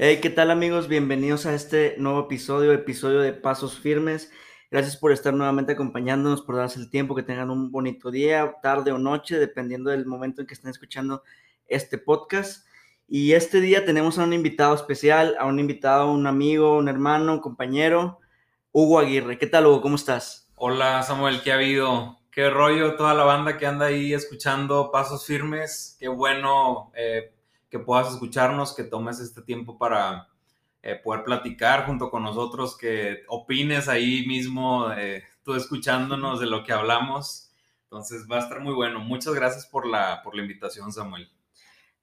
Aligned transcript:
Hey, 0.00 0.20
¿qué 0.22 0.30
tal 0.30 0.52
amigos? 0.52 0.86
Bienvenidos 0.86 1.44
a 1.44 1.54
este 1.54 1.96
nuevo 1.98 2.20
episodio, 2.20 2.72
episodio 2.72 3.18
de 3.18 3.32
Pasos 3.32 3.80
Firmes. 3.80 4.30
Gracias 4.70 4.96
por 4.96 5.10
estar 5.10 5.34
nuevamente 5.34 5.72
acompañándonos, 5.72 6.42
por 6.42 6.54
darse 6.54 6.78
el 6.78 6.88
tiempo, 6.88 7.16
que 7.16 7.24
tengan 7.24 7.50
un 7.50 7.72
bonito 7.72 8.12
día, 8.12 8.54
tarde 8.62 8.92
o 8.92 8.98
noche, 8.98 9.40
dependiendo 9.40 9.90
del 9.90 10.06
momento 10.06 10.40
en 10.40 10.46
que 10.46 10.54
estén 10.54 10.70
escuchando 10.70 11.24
este 11.66 11.98
podcast. 11.98 12.64
Y 13.08 13.32
este 13.32 13.60
día 13.60 13.84
tenemos 13.84 14.20
a 14.20 14.22
un 14.22 14.34
invitado 14.34 14.72
especial, 14.72 15.34
a 15.36 15.46
un 15.46 15.58
invitado, 15.58 16.12
un 16.12 16.28
amigo, 16.28 16.78
un 16.78 16.88
hermano, 16.88 17.32
un 17.32 17.40
compañero, 17.40 18.20
Hugo 18.70 19.00
Aguirre. 19.00 19.36
¿Qué 19.36 19.48
tal, 19.48 19.66
Hugo? 19.66 19.80
¿Cómo 19.80 19.96
estás? 19.96 20.48
Hola, 20.54 21.02
Samuel, 21.02 21.42
¿qué 21.42 21.50
ha 21.50 21.56
habido? 21.56 22.20
Qué 22.30 22.48
rollo 22.50 22.94
toda 22.94 23.14
la 23.14 23.24
banda 23.24 23.58
que 23.58 23.66
anda 23.66 23.86
ahí 23.86 24.14
escuchando 24.14 24.92
Pasos 24.92 25.26
Firmes. 25.26 25.96
Qué 25.98 26.06
bueno 26.06 26.92
eh, 26.94 27.32
que 27.70 27.78
puedas 27.78 28.12
escucharnos, 28.12 28.74
que 28.74 28.84
tomes 28.84 29.20
este 29.20 29.42
tiempo 29.42 29.78
para 29.78 30.28
eh, 30.82 30.96
poder 31.02 31.24
platicar 31.24 31.86
junto 31.86 32.10
con 32.10 32.22
nosotros, 32.22 32.76
que 32.76 33.24
opines 33.28 33.88
ahí 33.88 34.26
mismo, 34.26 34.90
eh, 34.92 35.24
tú 35.42 35.54
escuchándonos 35.54 36.40
de 36.40 36.46
lo 36.46 36.64
que 36.64 36.72
hablamos. 36.72 37.50
Entonces 37.84 38.26
va 38.30 38.36
a 38.36 38.40
estar 38.40 38.60
muy 38.60 38.74
bueno. 38.74 39.00
Muchas 39.00 39.34
gracias 39.34 39.66
por 39.66 39.86
la, 39.86 40.22
por 40.22 40.34
la 40.34 40.42
invitación, 40.42 40.92
Samuel. 40.92 41.30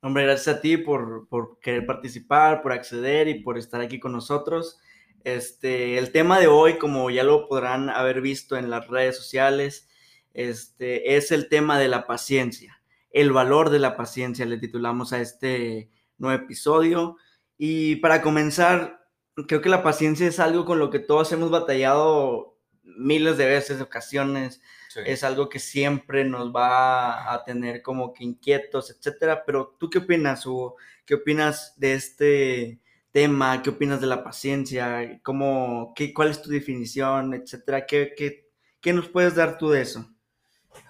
Hombre, 0.01 0.23
gracias 0.23 0.57
a 0.57 0.61
ti 0.61 0.77
por, 0.77 1.27
por 1.29 1.59
querer 1.59 1.85
participar, 1.85 2.61
por 2.61 2.73
acceder 2.73 3.27
y 3.27 3.41
por 3.41 3.57
estar 3.57 3.81
aquí 3.81 3.99
con 3.99 4.11
nosotros. 4.11 4.79
Este, 5.23 5.97
el 5.97 6.11
tema 6.11 6.39
de 6.39 6.47
hoy, 6.47 6.77
como 6.77 7.09
ya 7.09 7.23
lo 7.23 7.47
podrán 7.47 7.89
haber 7.89 8.21
visto 8.21 8.57
en 8.57 8.70
las 8.70 8.87
redes 8.87 9.17
sociales, 9.17 9.89
este, 10.34 11.15
es 11.15 11.31
el 11.31 11.49
tema 11.49 11.79
de 11.79 11.87
la 11.87 12.05
paciencia 12.05 12.74
el 13.15 13.31
valor 13.31 13.69
de 13.69 13.79
la 13.79 13.95
paciencia, 13.95 14.45
le 14.45 14.57
titulamos 14.57 15.13
a 15.13 15.21
este 15.21 15.89
nuevo 16.17 16.43
episodio. 16.43 17.15
Y 17.57 17.95
para 17.97 18.21
comenzar, 18.21 19.07
creo 19.47 19.61
que 19.61 19.69
la 19.69 19.83
paciencia 19.83 20.27
es 20.27 20.37
algo 20.41 20.65
con 20.65 20.79
lo 20.79 20.89
que 20.89 20.99
todos 20.99 21.31
hemos 21.31 21.49
batallado 21.49 22.57
miles 22.84 23.37
de 23.37 23.45
veces, 23.45 23.79
ocasiones. 23.79 24.62
Es 25.05 25.23
algo 25.23 25.48
que 25.48 25.59
siempre 25.59 26.25
nos 26.25 26.53
va 26.53 27.34
a 27.34 27.45
tener 27.45 27.81
como 27.81 28.12
que 28.12 28.25
inquietos, 28.25 28.91
etcétera. 28.91 29.45
Pero 29.45 29.77
tú 29.79 29.90
qué 29.90 29.99
opinas, 29.99 30.45
Hugo? 30.45 30.75
¿Qué 31.05 31.15
opinas 31.15 31.73
de 31.77 31.93
este 31.93 32.81
tema? 33.12 33.62
¿Qué 33.62 33.70
opinas 33.70 34.01
de 34.01 34.07
la 34.07 34.25
paciencia? 34.25 35.21
¿Cómo, 35.23 35.93
qué, 35.95 36.13
¿Cuál 36.13 36.31
es 36.31 36.41
tu 36.41 36.49
definición, 36.49 37.34
etcétera? 37.34 37.85
¿Qué, 37.85 38.13
qué, 38.18 38.51
qué 38.81 38.91
nos 38.91 39.07
puedes 39.07 39.35
dar 39.35 39.57
tú 39.57 39.70
de 39.70 39.84
eso? 39.84 40.05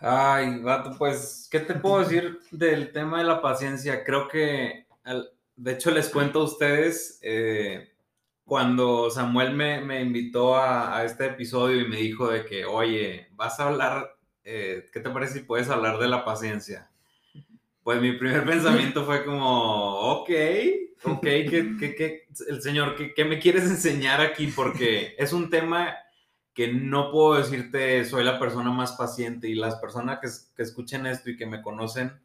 Ay, 0.02 0.60
vato, 0.60 0.96
pues, 0.98 1.48
¿qué 1.52 1.60
te 1.60 1.74
puedo 1.76 2.00
decir 2.00 2.40
del 2.52 2.92
tema 2.92 3.20
de 3.20 3.24
la 3.24 3.42
paciencia? 3.42 4.04
Creo 4.04 4.28
que, 4.28 4.86
de 5.56 5.72
hecho, 5.72 5.92
les 5.92 6.10
cuento 6.10 6.42
a 6.42 6.44
ustedes, 6.44 7.20
eh, 7.22 7.92
cuando 8.44 9.10
Samuel 9.10 9.56
me, 9.56 10.02
invitó 10.02 10.58
a, 10.58 11.04
este 11.04 11.26
episodio 11.26 11.82
y 11.82 11.88
me 11.88 11.98
dijo 11.98 12.30
de 12.30 12.46
que, 12.46 12.66
oye, 12.66 13.28
vas 13.32 13.60
a 13.60 13.68
hablar, 13.68 14.16
eh, 14.44 14.86
¿qué 14.94 15.00
te 15.00 15.10
parece 15.10 15.34
si 15.34 15.40
puedes 15.42 15.70
hablar 15.70 15.98
de 15.98 16.08
la 16.08 16.24
paciencia? 16.24 16.90
Pues 17.84 18.02
mi 18.02 18.14
primer 18.14 18.46
pensamiento 18.46 19.06
fue 19.06 19.26
como, 19.26 20.00
ok, 20.12 20.30
ok, 21.04 21.22
¿qué, 21.22 22.28
el 22.48 22.62
señor, 22.62 22.96
¿qué, 22.96 23.14
¿qué 23.14 23.26
me 23.26 23.40
quieres 23.40 23.64
enseñar 23.64 24.22
aquí? 24.22 24.48
Porque 24.48 25.16
es 25.18 25.34
un 25.34 25.50
tema 25.50 25.96
que 26.56 26.72
no 26.72 27.12
puedo 27.12 27.36
decirte 27.36 28.06
soy 28.06 28.24
la 28.24 28.40
persona 28.40 28.72
más 28.72 28.94
paciente 28.94 29.50
y 29.50 29.56
las 29.56 29.76
personas 29.76 30.20
que, 30.56 30.64
escuchen 30.64 31.06
esto 31.06 31.30
y 31.30 31.36
que 31.36 31.46
me 31.46 31.62
conocen 31.62 32.18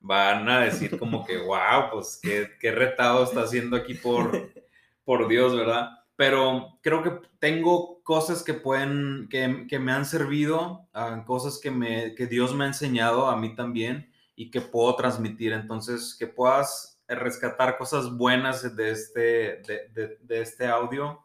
van 0.00 0.48
a 0.48 0.60
decir 0.60 0.98
como 0.98 1.24
que, 1.24 1.38
wow, 1.38 1.90
pues 1.92 2.20
qué, 2.20 2.70
retado 2.72 3.22
está 3.22 3.42
haciendo 3.42 3.76
aquí 3.76 3.94
por, 3.94 4.50
por 5.04 5.28
Dios, 5.28 5.56
¿verdad? 5.56 5.90
Pero 6.16 6.78
creo 6.82 7.04
que 7.04 7.20
tengo 7.38 8.02
cosas 8.02 8.42
que 8.42 8.54
pueden, 8.54 9.28
que, 9.30 9.78
me 9.78 9.92
han 9.92 10.04
servido, 10.04 10.88
ah, 10.92 11.22
cosas 11.24 11.60
que, 11.62 11.70
me, 11.70 12.16
que 12.16 12.26
Dios 12.26 12.54
me 12.56 12.64
ha 12.64 12.68
enseñado 12.68 13.28
a 13.28 13.36
mí 13.36 13.54
también 13.54 14.10
y 14.34 14.50
que 14.50 14.60
puedo 14.60 14.96
transmitir. 14.96 15.52
Entonces, 15.52 16.16
que 16.18 16.26
puedas 16.26 17.00
rescatar 17.06 17.78
cosas 17.78 18.10
buenas 18.10 18.74
de 18.74 18.90
este, 18.90 19.20
de, 19.62 20.18
de 20.20 20.40
este 20.40 20.66
audio, 20.66 21.24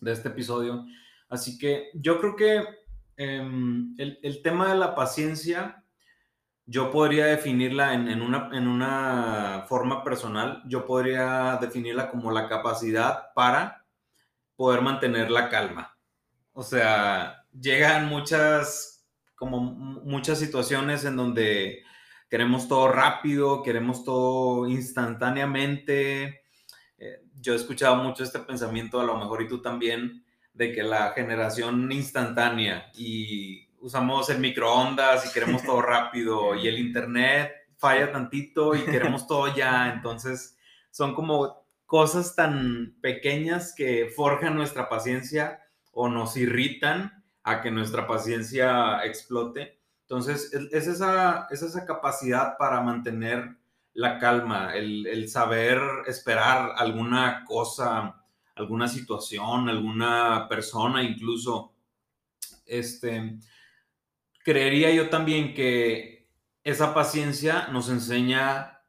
de 0.00 0.12
este 0.12 0.28
episodio 0.28 0.84
Así 1.28 1.58
que 1.58 1.90
yo 1.94 2.20
creo 2.20 2.36
que 2.36 2.64
em, 3.16 3.94
el, 3.98 4.42
tema 4.42 4.72
de 4.72 4.78
la 4.78 4.94
paciencia, 4.94 5.84
yo 6.66 6.90
podría 6.90 7.26
definirla 7.26 7.94
en, 7.94 8.22
una, 8.22 8.50
en 8.52 8.68
una 8.68 9.64
forma 9.68 10.04
personal, 10.04 10.62
yo 10.66 10.86
podría 10.86 11.58
definirla 11.60 12.10
como 12.10 12.30
la 12.30 12.48
capacidad 12.48 13.32
para 13.34 13.86
poder 14.56 14.82
mantener 14.82 15.30
la 15.30 15.48
calma. 15.48 15.96
O 16.52 16.62
sea, 16.62 17.46
llegan 17.52 18.08
muchas, 18.08 19.06
como 19.34 19.60
muchas 19.60 20.38
situaciones 20.38 21.04
en 21.04 21.16
donde 21.16 21.84
queremos 22.28 22.68
todo 22.68 22.88
rápido, 22.88 23.62
queremos 23.62 24.04
todo 24.04 24.66
instantáneamente. 24.68 26.42
Eh, 26.98 27.22
yo 27.40 27.52
he 27.52 27.56
escuchado 27.56 27.96
mucho 27.96 28.24
este 28.24 28.40
pensamiento, 28.40 29.00
a 29.00 29.04
lo 29.04 29.16
mejor 29.16 29.42
y 29.42 29.48
tú 29.48 29.62
también, 29.62 30.24
de 30.58 30.72
que 30.72 30.82
la 30.82 31.12
generación 31.12 31.90
instantánea 31.92 32.90
y 32.96 33.68
usamos 33.80 34.28
el 34.28 34.40
microondas 34.40 35.24
y 35.24 35.32
queremos 35.32 35.62
todo 35.62 35.80
rápido 35.94 36.56
y 36.56 36.66
el 36.66 36.80
internet 36.80 37.52
falla 37.76 38.10
tantito 38.10 38.74
y 38.74 38.80
queremos 38.80 39.28
todo 39.28 39.54
ya. 39.54 39.92
Entonces, 39.92 40.58
son 40.90 41.14
como 41.14 41.64
cosas 41.86 42.34
tan 42.34 42.96
pequeñas 43.00 43.72
que 43.72 44.10
forjan 44.14 44.56
nuestra 44.56 44.88
paciencia 44.88 45.62
o 45.92 46.08
nos 46.08 46.36
irritan 46.36 47.24
a 47.44 47.62
que 47.62 47.70
nuestra 47.70 48.08
paciencia 48.08 49.04
explote. 49.04 49.78
Entonces, 50.02 50.52
es 50.72 50.88
esa, 50.88 51.46
es 51.50 51.62
esa 51.62 51.86
capacidad 51.86 52.58
para 52.58 52.80
mantener 52.80 53.56
la 53.92 54.18
calma, 54.18 54.74
el, 54.74 55.06
el 55.06 55.28
saber 55.28 55.80
esperar 56.08 56.72
alguna 56.76 57.44
cosa 57.44 58.17
alguna 58.58 58.88
situación, 58.88 59.68
alguna 59.68 60.46
persona 60.48 61.02
incluso. 61.02 61.74
Este, 62.66 63.38
creería 64.44 64.90
yo 64.92 65.08
también 65.08 65.54
que 65.54 66.28
esa 66.64 66.92
paciencia 66.92 67.68
nos 67.68 67.88
enseña 67.88 68.80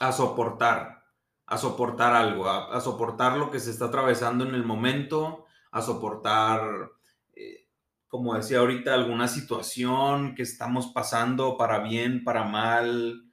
a 0.00 0.12
soportar, 0.12 1.04
a 1.46 1.58
soportar 1.58 2.14
algo, 2.14 2.48
a, 2.48 2.80
soportar 2.80 3.38
lo 3.38 3.50
que 3.50 3.60
se 3.60 3.70
está 3.70 3.86
atravesando 3.86 4.44
en 4.46 4.54
el 4.54 4.64
momento, 4.64 5.46
a 5.70 5.80
soportar, 5.80 6.90
eh, 7.34 7.68
como 8.08 8.34
decía 8.34 8.58
ahorita, 8.58 8.92
alguna 8.92 9.28
situación 9.28 10.34
que 10.34 10.42
estamos 10.42 10.88
pasando 10.88 11.56
para 11.56 11.78
bien, 11.80 12.24
para 12.24 12.44
mal, 12.44 13.25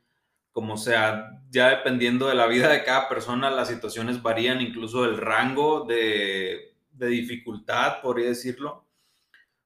como 0.54 0.78
sea, 0.78 1.42
ya 1.50 1.70
dependiendo 1.70 2.28
de 2.28 2.36
la 2.36 2.46
vida 2.46 2.70
de 2.70 2.84
cada 2.84 3.10
persona, 3.10 3.50
las 3.50 3.68
situaciones 3.68 4.22
varían, 4.22 4.62
incluso 4.62 5.04
el 5.04 5.18
rango 5.18 5.84
de, 5.84 6.76
dificultad, 6.92 8.02
podría 8.02 8.30
decirlo. 8.30 8.86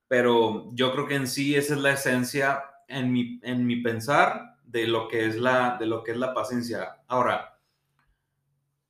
Pero 0.08 0.72
yo 0.74 0.94
creo 0.94 1.06
que 1.06 1.16
en 1.16 1.28
sí 1.28 1.56
esa 1.56 1.76
es 1.76 1.82
la 1.82 1.92
esencia 1.92 2.64
en 2.88 3.12
mi, 3.12 3.40
en 3.44 3.68
mi 3.68 3.76
pensar 3.82 4.56
de 4.64 4.88
lo, 4.88 5.10
que 5.10 5.28
es 5.28 5.36
la, 5.36 5.78
de 5.78 5.86
lo 5.86 6.04
que 6.04 6.12
es 6.12 6.18
la 6.18 6.34
paciencia. 6.34 7.02
Ahora, 7.08 7.60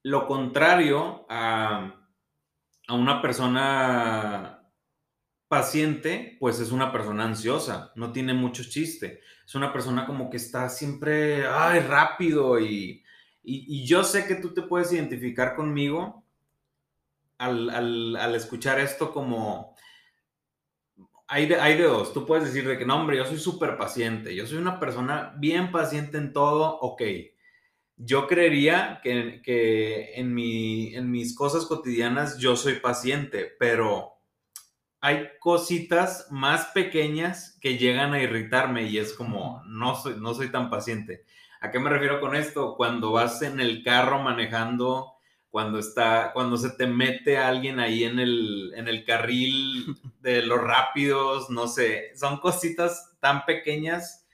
lo 0.03 0.27
contrario 0.27 1.25
a, 1.27 1.93
a 2.87 2.93
una 2.93 3.21
persona 3.23 4.56
paciente, 5.47 6.37
pues 6.39 6.59
es 6.59 6.71
una 6.71 6.91
persona 6.91 7.23
ansiosa, 7.23 7.91
no 7.95 8.11
tiene 8.11 8.33
mucho 8.33 8.63
chiste. 8.63 9.21
Es 9.45 9.55
una 9.55 9.71
persona 9.71 10.05
como 10.05 10.29
que 10.29 10.37
está 10.37 10.69
siempre, 10.69 11.47
ay, 11.47 11.79
rápido 11.79 12.59
y, 12.59 13.03
yo 13.85 14.03
sé 14.03 14.27
que 14.27 14.35
tú 14.35 14.53
te 14.53 14.61
puedes 14.61 14.91
identificar 14.91 15.55
conmigo 15.55 16.25
al, 17.37 18.35
escuchar 18.35 18.79
esto 18.79 19.13
como... 19.13 19.75
Hay 21.29 21.45
de, 21.45 21.55
hay 21.59 21.77
de, 21.77 21.83
dos, 21.83 22.13
tú 22.13 22.25
puedes 22.25 22.45
decir 22.45 22.67
de 22.67 22.77
que 22.77 22.85
no, 22.85 22.95
hombre, 22.97 23.17
yo 23.17 23.25
soy 23.25 23.37
súper 23.37 23.77
paciente, 23.77 24.33
yo 24.33 24.45
soy 24.47 24.57
una 24.57 24.79
persona 24.79 25.33
bien 25.37 25.71
paciente 25.71 26.17
en 26.17 26.31
todo, 26.33 26.77
ok. 26.79 27.01
Yo 27.97 28.27
creería 28.27 29.01
que, 29.03 29.41
que 29.41 30.13
en, 30.15 30.33
mi, 30.33 30.95
en 30.95 31.09
mis 31.11 31.35
cosas 31.35 31.65
cotidianas 31.65 32.37
yo 32.37 32.55
soy 32.55 32.75
paciente, 32.79 33.55
pero 33.59 34.16
hay 35.07 35.29
cositas 35.39 36.27
más 36.31 36.65
pequeñas 36.73 37.57
que 37.61 37.77
llegan 37.77 38.13
a 38.13 38.21
irritarme 38.21 38.89
y 38.89 38.97
es 38.97 39.13
como, 39.13 39.63
no 39.65 39.95
soy, 39.95 40.15
no 40.19 40.33
soy 40.33 40.51
tan 40.51 40.69
paciente. 40.69 41.23
¿A 41.61 41.71
qué 41.71 41.79
me 41.79 41.89
refiero 41.89 42.19
con 42.19 42.35
esto? 42.35 42.75
Cuando 42.75 43.13
vas 43.13 43.41
en 43.41 43.61
el 43.61 43.85
carro 43.85 44.21
manejando, 44.21 45.13
cuando 45.49 45.79
está, 45.79 46.31
cuando 46.33 46.57
se 46.57 46.71
te 46.71 46.87
mete 46.87 47.37
alguien 47.37 47.79
ahí 47.79 48.03
en 48.03 48.19
el, 48.19 48.73
en 48.75 48.89
el 48.89 49.05
carril 49.05 49.95
de 50.19 50.41
los 50.41 50.59
rápidos, 50.59 51.49
no 51.49 51.69
sé, 51.69 52.11
son 52.17 52.41
cositas 52.41 53.15
tan 53.21 53.45
pequeñas 53.45 54.27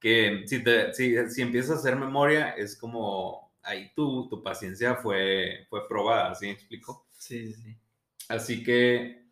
que 0.00 0.42
si, 0.46 0.64
te, 0.64 0.92
si, 0.92 1.14
si 1.30 1.42
empiezas 1.42 1.76
a 1.76 1.78
hacer 1.78 1.94
memoria 1.94 2.50
es 2.50 2.76
como 2.76 3.54
ahí 3.62 3.92
tu, 3.94 4.28
tu 4.28 4.42
paciencia 4.42 4.96
fue, 4.96 5.68
fue 5.70 5.86
probada, 5.86 6.34
¿sí 6.34 6.46
me 6.46 6.52
explico? 6.52 7.06
Sí, 7.12 7.54
sí. 7.54 7.76
Así 8.28 8.64
que 8.64 9.25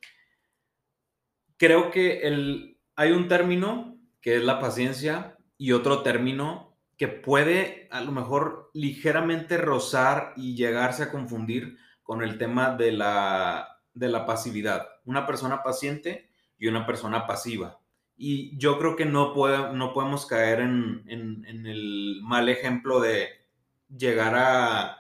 creo 1.57 1.91
que 1.91 2.21
el, 2.27 2.79
hay 2.97 3.13
un 3.13 3.29
término 3.29 3.99
que 4.21 4.37
es 4.37 4.43
la 4.43 4.61
paciencia 4.61 5.37
y 5.59 5.73
otro 5.73 6.03
término 6.03 6.77
que 6.97 7.09
puede 7.09 7.89
a 7.91 8.01
lo 8.01 8.13
mejor 8.13 8.71
ligeramente 8.73 9.57
rozar 9.57 10.33
y 10.37 10.55
llegarse 10.55 11.05
a 11.05 11.11
confundir 11.11 11.77
con 12.03 12.23
el 12.23 12.39
tema 12.39 12.77
de 12.77 12.93
la, 12.93 13.81
de 13.95 14.09
la 14.09 14.27
pasividad. 14.27 14.87
Una 15.05 15.27
persona 15.27 15.63
paciente 15.63 16.31
y 16.59 16.69
una 16.69 16.87
persona 16.87 17.27
pasiva. 17.27 17.81
Y 18.17 18.57
yo 18.59 18.79
creo 18.79 18.95
que 18.95 19.07
no, 19.07 19.35
puede, 19.35 19.73
no 19.73 19.93
podemos 19.93 20.27
caer 20.27 20.61
en, 20.61 21.05
en, 21.09 21.67
el 21.67 22.21
mal 22.23 22.49
ejemplo 22.49 23.01
de 23.01 23.29
llegar 23.89 24.35
a, 24.37 24.99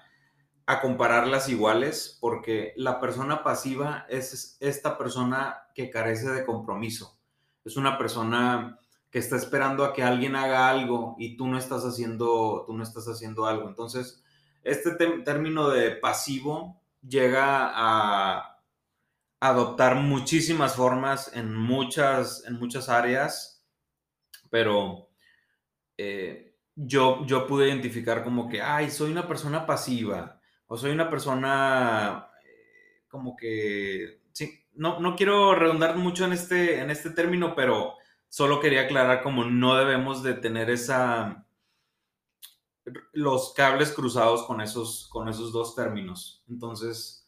a 0.66 0.80
compararlas 0.80 1.48
iguales, 1.48 2.16
porque 2.20 2.72
la 2.76 3.00
persona 3.00 3.42
pasiva 3.42 4.06
es 4.08 4.56
esta 4.60 4.96
persona 4.96 5.58
que 5.74 5.90
carece 5.90 6.30
de 6.30 6.44
compromiso. 6.44 7.18
Es 7.64 7.76
una 7.76 7.98
persona 7.98 8.78
que 9.10 9.18
está 9.18 9.36
esperando 9.36 9.84
a 9.84 9.92
que 9.92 10.02
alguien 10.02 10.36
haga 10.36 10.68
algo 10.68 11.16
y 11.18 11.36
tú 11.36 11.46
no 11.46 11.58
estás 11.58 11.84
haciendo, 11.84 12.64
tú 12.66 12.72
no 12.72 12.82
estás 12.82 13.06
haciendo 13.06 13.46
algo. 13.46 13.68
Entonces, 13.68 14.22
este 14.62 14.92
término 15.22 15.68
de 15.68 15.92
pasivo 15.92 16.80
llega 17.06 17.70
a 17.72 18.58
adoptar 19.40 19.96
muchísimas 19.96 20.74
formas 20.74 21.30
en 21.34 21.54
muchas, 21.54 22.44
en 22.46 22.58
muchas 22.58 22.88
áreas, 22.88 23.62
pero 24.48 25.10
eh, 25.98 26.56
yo, 26.74 27.26
yo 27.26 27.46
pude 27.46 27.68
identificar 27.68 28.24
como 28.24 28.48
que, 28.48 28.62
ay, 28.62 28.90
soy 28.90 29.12
una 29.12 29.28
persona 29.28 29.66
pasiva 29.66 30.40
o 30.66 30.76
soy 30.76 30.92
una 30.92 31.10
persona 31.10 32.30
eh, 32.44 33.04
como 33.08 33.36
que, 33.36 34.22
sí, 34.32 34.66
no, 34.74 35.00
no 35.00 35.16
quiero 35.16 35.54
redundar 35.54 35.96
mucho 35.96 36.24
en 36.24 36.32
este, 36.32 36.80
en 36.80 36.90
este 36.90 37.10
término, 37.10 37.54
pero 37.54 37.94
solo 38.28 38.60
quería 38.60 38.82
aclarar 38.82 39.22
como 39.22 39.44
no 39.44 39.76
debemos 39.76 40.22
de 40.22 40.34
tener 40.34 40.70
esa 40.70 41.44
los 43.12 43.54
cables 43.54 43.92
cruzados 43.92 44.44
con 44.44 44.60
esos, 44.60 45.08
con 45.08 45.28
esos 45.28 45.52
dos 45.52 45.74
términos. 45.74 46.42
Entonces, 46.48 47.26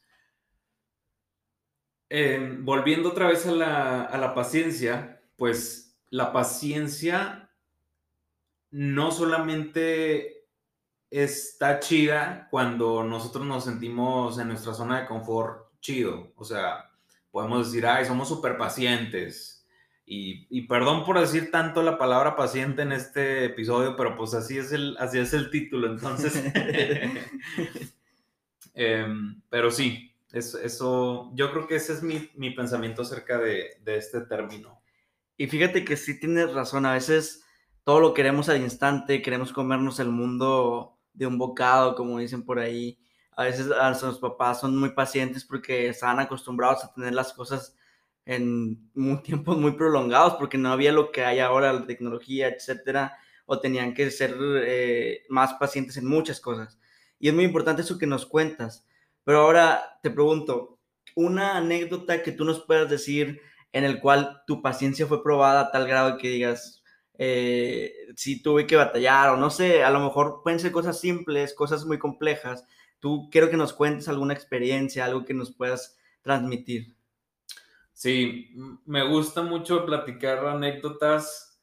em, 2.09 2.65
volviendo 2.65 3.11
otra 3.11 3.29
vez 3.29 3.47
a 3.47 3.53
la, 3.53 4.03
a 4.03 4.19
la 4.19 4.35
paciencia, 4.35 5.23
pues 5.37 5.99
la 6.11 6.33
paciencia 6.33 7.51
no 8.71 9.11
solamente 9.11 10.36
está 11.11 11.81
chida 11.81 12.49
cuando 12.51 13.05
nosotros 13.05 13.47
nos 13.47 13.65
sentimos 13.65 14.39
en 14.39 14.49
nuestra 14.49 14.75
zona 14.75 15.01
de 15.01 15.07
confort 15.07 15.71
chido. 15.81 16.33
O 16.37 16.45
sea, 16.45 16.91
podemos 17.31 17.67
decir, 17.67 17.87
ay, 17.87 18.05
somos 18.05 18.29
súper 18.29 18.57
pacientes 18.57 19.57
y, 20.09 20.63
perdón 20.69 21.05
por 21.05 21.19
decir 21.19 21.51
tanto 21.51 21.83
la 21.83 21.99
palabra 21.99 22.37
paciente 22.37 22.83
en 22.83 22.93
este 22.93 23.47
episodio, 23.47 23.97
pero 23.97 24.17
pues 24.17 24.35
así 24.35 24.57
es 24.57 24.71
el, 24.71 24.97
así 25.01 25.19
es 25.19 25.33
el 25.33 25.51
título, 25.51 25.89
entonces. 25.89 26.43
Em, 28.79 29.41
pero 29.49 29.71
sí, 29.71 30.15
eso, 30.33 31.31
yo 31.35 31.51
creo 31.51 31.67
que 31.67 31.77
ese 31.77 31.95
es 31.95 32.03
mi, 32.03 32.51
pensamiento 32.51 33.03
acerca 33.03 33.39
de, 33.39 33.79
este 33.87 34.21
término. 34.21 34.83
Y 35.39 35.47
fíjate 35.47 35.85
que 35.85 35.97
sí 35.97 36.21
tienes 36.21 36.53
razón, 36.53 36.85
a 36.85 36.93
veces 36.93 37.43
todo 37.85 38.01
lo 38.01 38.13
queremos 38.13 38.51
al 38.51 38.61
instante, 38.61 39.23
queremos 39.23 39.53
comernos 39.53 39.99
el 39.99 40.11
mundo 40.11 40.96
de 41.17 41.27
un 41.27 41.39
bocado, 41.39 41.95
como 41.95 42.19
dicen 42.19 42.45
por 42.45 42.59
ahí. 42.59 42.99
A 43.33 43.45
veces 43.45 43.71
a 43.71 43.89
nuestros 43.89 44.19
papás 44.19 44.61
son 44.61 44.77
muy 44.77 44.91
pacientes 44.91 45.45
porque 45.45 45.89
están 45.89 46.21
acostumbrados 46.21 46.85
a 46.85 46.93
tener 46.93 47.15
las 47.15 47.33
cosas 47.33 47.77
en 48.25 48.91
tiempos 49.25 49.59
muy 49.59 49.73
prolongados 49.73 50.35
porque 50.35 50.59
no 50.59 50.71
había 50.71 50.93
lo 50.93 51.11
que 51.11 51.25
hay 51.25 51.41
ahora, 51.41 51.73
la 51.73 51.87
tecnología, 51.87 52.49
etcétera, 52.49 53.17
o 53.47 53.61
tenían 53.61 53.95
que 53.95 54.11
ser 54.11 54.37
eh, 54.41 55.25
más 55.29 55.55
pacientes 55.55 55.97
en 55.97 56.07
muchas 56.07 56.41
cosas. 56.41 56.79
Y 57.19 57.29
es 57.29 57.35
muy 57.35 57.45
importante 57.45 57.83
eso 57.83 57.99
que 57.99 58.07
nos 58.07 58.27
cuentas. 58.27 58.87
Pero 59.25 59.41
ahora 59.41 59.99
te 60.03 60.11
pregunto, 60.11 60.79
una 61.15 61.57
anécdota 61.57 62.23
que 62.23 62.33
tú 62.33 62.45
nos 62.45 62.65
puedas 62.65 62.91
decir 62.91 63.41
en 63.73 63.85
el 63.85 64.01
cual 64.01 64.43
tu 64.47 64.63
paciencia 64.63 65.07
fue 65.07 65.23
probada 65.23 65.61
a 65.61 65.71
tal 65.71 65.87
grado 65.87 66.19
que 66.19 66.29
digas, 66.29 66.83
eh, 67.19 67.93
si 68.17 68.43
tuve 68.43 68.67
que 68.67 68.77
batallar 68.77 69.31
o 69.31 69.37
no 69.37 69.51
sé, 69.51 69.85
a 69.85 69.91
lo 69.91 70.01
mejor 70.01 70.41
pueden 70.43 70.61
ser 70.61 70.73
cosas 70.73 71.01
simples, 71.01 71.55
cosas 71.55 71.85
muy 71.85 71.99
complejas. 71.99 72.65
Tú 73.01 73.29
quiero 73.31 73.51
que 73.51 73.57
nos 73.57 73.73
cuentes 73.73 74.09
alguna 74.09 74.35
experiencia, 74.35 75.05
algo 75.05 75.25
que 75.25 75.35
nos 75.35 75.53
puedas 75.55 75.97
transmitir. 76.23 76.97
Sí, 77.93 78.51
me 78.85 79.09
gusta 79.09 79.43
mucho 79.43 79.87
platicar 79.87 80.47
anécdotas 80.47 81.59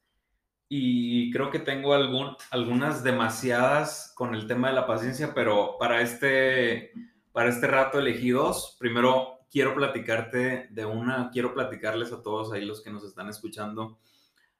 y 0.67 1.29
creo 1.31 1.51
que 1.51 1.59
tengo 1.59 1.94
algún, 1.94 2.35
algunas 2.50 3.03
demasiadas 3.03 4.11
con 4.15 4.33
el 4.33 4.47
tema 4.47 4.69
de 4.69 4.73
la 4.73 4.88
paciencia, 4.88 5.33
pero 5.35 5.77
para 5.77 6.01
este, 6.01 6.91
para 7.31 7.50
este 7.50 7.67
rato 7.67 8.00
elegí 8.00 8.31
dos. 8.31 8.75
Primero, 8.79 9.45
quiero 9.51 9.75
platicarte 9.75 10.69
de 10.71 10.85
una, 10.85 11.29
quiero 11.31 11.53
platicarles 11.53 12.11
a 12.11 12.23
todos 12.23 12.51
ahí 12.51 12.65
los 12.65 12.81
que 12.81 12.89
nos 12.89 13.03
están 13.03 13.29
escuchando, 13.29 14.00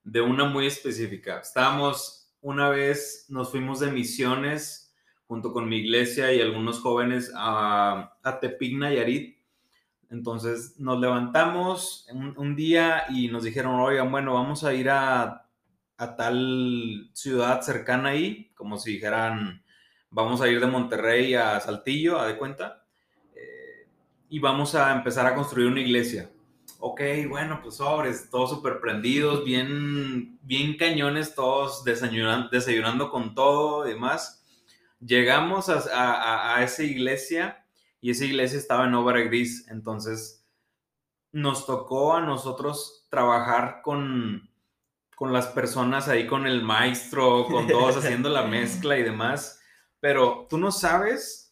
de 0.03 0.21
una 0.21 0.45
muy 0.45 0.67
específica. 0.67 1.39
Estábamos 1.39 2.31
una 2.41 2.69
vez, 2.69 3.25
nos 3.29 3.51
fuimos 3.51 3.79
de 3.79 3.91
misiones 3.91 4.94
junto 5.27 5.53
con 5.53 5.67
mi 5.67 5.77
iglesia 5.77 6.33
y 6.33 6.41
algunos 6.41 6.79
jóvenes 6.79 7.31
a, 7.35 8.17
a 8.21 8.39
Tepic, 8.39 8.77
Nayarit 8.77 9.44
entonces 10.13 10.79
nos 10.79 11.00
levantamos 11.00 12.07
un, 12.11 12.55
día 12.55 13.05
y 13.09 13.29
nos 13.29 13.44
dijeron, 13.44 13.79
oigan, 13.79 14.11
bueno, 14.11 14.35
vamos 14.35 14.63
a 14.63 14.71
ir 14.71 14.91
a, 14.91 15.50
tal 15.97 17.09
ciudad 17.13 17.61
cercana 17.61 18.09
ahí, 18.09 18.51
como 18.53 18.77
si 18.77 18.91
dijeran, 18.91 19.63
vamos 20.11 20.39
a 20.41 20.47
ir 20.50 20.59
de 20.59 20.67
Monterrey 20.67 21.33
a 21.33 21.59
Saltillo, 21.59 22.19
a 22.19 22.27
de 22.27 22.38
cuenta, 22.38 22.85
eh, 23.33 23.88
y 24.29 24.38
vamos 24.38 24.75
a 24.75 24.91
empezar 24.91 25.25
a 25.25 25.33
construir 25.33 25.67
una 25.67 25.81
iglesia. 25.81 26.29
Ok, 26.85 27.00
bueno, 27.30 27.62
pues 27.62 27.75
sobres, 27.77 28.30
todos 28.30 28.50
súper 28.50 28.81
prendidos, 28.81 29.45
bien, 29.45 30.38
bien 30.41 30.75
cañones, 30.75 31.33
todos 31.33 31.85
desayunando, 31.85 32.50
desayunando 32.50 33.09
con 33.09 33.33
todo 33.33 33.88
y 33.88 33.94
demás. 33.94 34.44
Llegamos 35.00 35.69
a, 35.69 36.56
a 36.56 36.62
esa 36.62 36.83
iglesia 36.83 37.65
y 38.01 38.12
esa 38.12 38.25
iglesia 38.25 38.59
estaba 38.59 38.85
en 38.85 38.95
obra 38.95 39.21
gris, 39.21 39.65
entonces 39.69 40.46
nos 41.31 41.65
tocó 41.65 42.15
a 42.15 42.22
nosotros 42.22 43.07
trabajar 43.10 43.81
con, 43.81 44.50
con 45.15 45.31
las 45.31 45.48
personas 45.48 46.10
ahí, 46.10 46.27
con 46.27 46.46
el 46.46 46.63
maestro, 46.63 47.46
con 47.46 47.65
todos 47.65 47.96
haciendo 48.03 48.27
la 48.27 48.43
mezcla 48.43 48.98
y 48.98 49.03
demás, 49.03 49.62
pero 50.01 50.48
tú 50.50 50.57
no 50.57 50.69
sabes, 50.69 51.42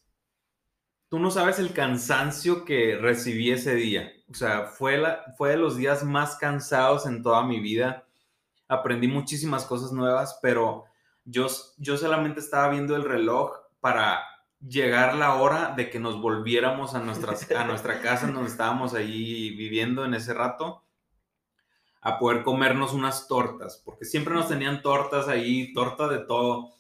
tú 1.12 1.20
no 1.20 1.30
sabes 1.30 1.60
el 1.60 1.74
cansancio 1.74 2.64
que 2.64 2.96
recibí 2.96 3.52
ese 3.52 3.76
día. 3.76 4.14
O 4.30 4.34
sea, 4.34 4.68
fue, 4.68 4.98
la, 4.98 5.26
fue 5.38 5.50
de 5.50 5.58
los 5.58 5.76
días 5.76 6.06
más 6.06 6.38
cansados 6.38 7.06
en 7.06 7.22
toda 7.22 7.44
mi 7.44 7.60
vida. 7.60 8.08
Aprendí 8.70 9.10
muchísimas 9.10 9.66
cosas 9.66 9.92
nuevas, 9.92 10.40
pero 10.42 10.86
yo, 11.26 11.48
yo 11.78 11.98
solamente 11.98 12.40
estaba 12.40 12.70
viendo 12.70 12.96
el 12.96 13.04
reloj 13.04 13.52
para 13.82 14.24
llegar 14.66 15.16
la 15.16 15.36
hora 15.36 15.74
de 15.76 15.90
que 15.90 16.00
nos 16.00 16.22
volviéramos 16.22 16.96
a, 16.96 17.00
nuestras, 17.00 17.52
a 17.52 17.66
nuestra 17.66 18.00
casa 18.00 18.28
en 18.28 18.34
donde 18.34 18.50
estábamos 18.50 18.94
ahí 18.94 19.50
viviendo 19.50 20.06
en 20.06 20.14
ese 20.14 20.34
rato, 20.34 20.86
a 22.00 22.20
poder 22.20 22.44
comernos 22.44 22.94
unas 22.94 23.28
tortas, 23.28 23.82
porque 23.84 24.06
siempre 24.06 24.34
nos 24.34 24.48
tenían 24.48 24.82
tortas 24.82 25.28
ahí, 25.28 25.74
torta 25.74 26.08
de 26.08 26.20
todo. 26.20 26.72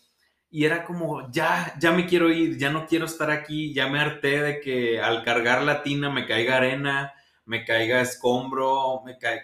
Y 0.51 0.65
era 0.65 0.83
como, 0.83 1.31
ya, 1.31 1.73
ya 1.79 1.91
me 1.91 2.05
quiero 2.05 2.29
ir, 2.31 2.57
ya 2.57 2.69
no 2.71 2.85
quiero 2.85 3.05
estar 3.05 3.31
aquí, 3.31 3.73
ya 3.73 3.87
me 3.87 3.99
harté 3.99 4.41
de 4.41 4.59
que 4.59 5.01
al 5.01 5.23
cargar 5.23 5.63
la 5.63 5.81
tina 5.81 6.09
me 6.09 6.27
caiga 6.27 6.57
arena, 6.57 7.13
me 7.45 7.63
caiga 7.65 8.01
escombro, 8.01 9.01
me 9.05 9.17
caiga... 9.17 9.43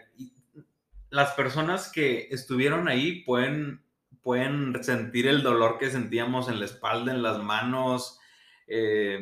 las 1.09 1.31
personas 1.31 1.91
que 1.91 2.27
estuvieron 2.29 2.87
ahí 2.89 3.23
pueden, 3.23 3.83
pueden 4.21 4.83
sentir 4.83 5.27
el 5.27 5.43
dolor 5.43 5.77
que 5.79 5.89
sentíamos 5.89 6.49
en 6.49 6.59
la 6.59 6.65
espalda, 6.65 7.13
en 7.13 7.23
las 7.23 7.41
manos, 7.41 8.19
eh, 8.67 9.19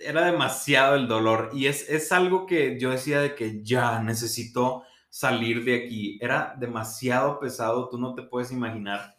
era 0.00 0.24
demasiado 0.24 0.94
el 0.96 1.08
dolor 1.08 1.50
y 1.52 1.66
es, 1.66 1.88
es 1.90 2.10
algo 2.10 2.46
que 2.46 2.78
yo 2.80 2.90
decía 2.90 3.20
de 3.20 3.34
que 3.34 3.62
ya 3.62 4.00
necesito 4.02 4.84
salir 5.10 5.64
de 5.64 5.84
aquí. 5.84 6.18
Era 6.22 6.54
demasiado 6.58 7.38
pesado, 7.38 7.88
tú 7.88 7.98
no 7.98 8.14
te 8.14 8.22
puedes 8.22 8.50
imaginar. 8.50 9.14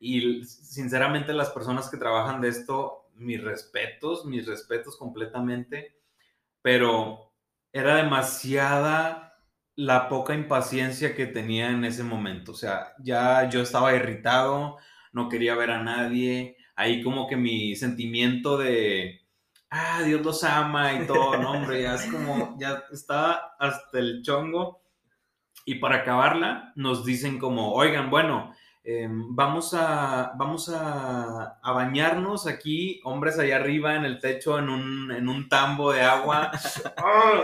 Y 0.00 0.44
sinceramente 0.44 1.34
las 1.34 1.50
personas 1.50 1.90
que 1.90 1.98
trabajan 1.98 2.40
de 2.40 2.48
esto, 2.48 3.10
mis 3.14 3.42
respetos, 3.44 4.24
mis 4.24 4.46
respetos 4.46 4.96
completamente, 4.96 6.00
pero 6.62 7.32
era 7.72 7.96
demasiada 7.96 9.30
la 9.76 10.08
poca 10.08 10.34
impaciencia 10.34 11.14
que 11.14 11.26
tenía 11.26 11.70
en 11.70 11.84
ese 11.84 12.02
momento. 12.02 12.52
O 12.52 12.54
sea, 12.54 12.94
ya 12.98 13.48
yo 13.48 13.60
estaba 13.60 13.94
irritado, 13.94 14.78
no 15.12 15.28
quería 15.28 15.54
ver 15.54 15.70
a 15.70 15.82
nadie, 15.82 16.56
ahí 16.76 17.02
como 17.02 17.28
que 17.28 17.36
mi 17.36 17.76
sentimiento 17.76 18.56
de, 18.56 19.20
ah, 19.70 20.02
Dios 20.02 20.24
los 20.24 20.44
ama 20.44 20.94
y 20.94 21.06
todo, 21.06 21.36
no, 21.36 21.52
hombre, 21.52 21.82
ya 21.82 21.94
es 21.94 22.06
como, 22.06 22.56
ya 22.58 22.84
estaba 22.90 23.54
hasta 23.58 23.98
el 23.98 24.22
chongo. 24.22 24.80
Y 25.66 25.76
para 25.76 25.96
acabarla, 25.96 26.72
nos 26.74 27.04
dicen 27.04 27.38
como, 27.38 27.74
oigan, 27.74 28.10
bueno, 28.10 28.54
em, 28.84 29.34
vamos, 29.34 29.74
a, 29.74 30.32
vamos 30.36 30.68
a, 30.74 31.58
bañarnos 31.62 32.46
aquí, 32.46 33.00
hombres 33.04 33.38
allá 33.38 33.56
arriba 33.56 33.96
en 33.96 34.04
el 34.04 34.18
techo, 34.18 34.58
en 34.58 34.68
un, 34.68 35.12
en 35.12 35.28
un 35.28 35.48
tambo 35.48 35.92
de 35.92 36.02
agua. 36.02 36.50
¡Ah! 36.96 37.42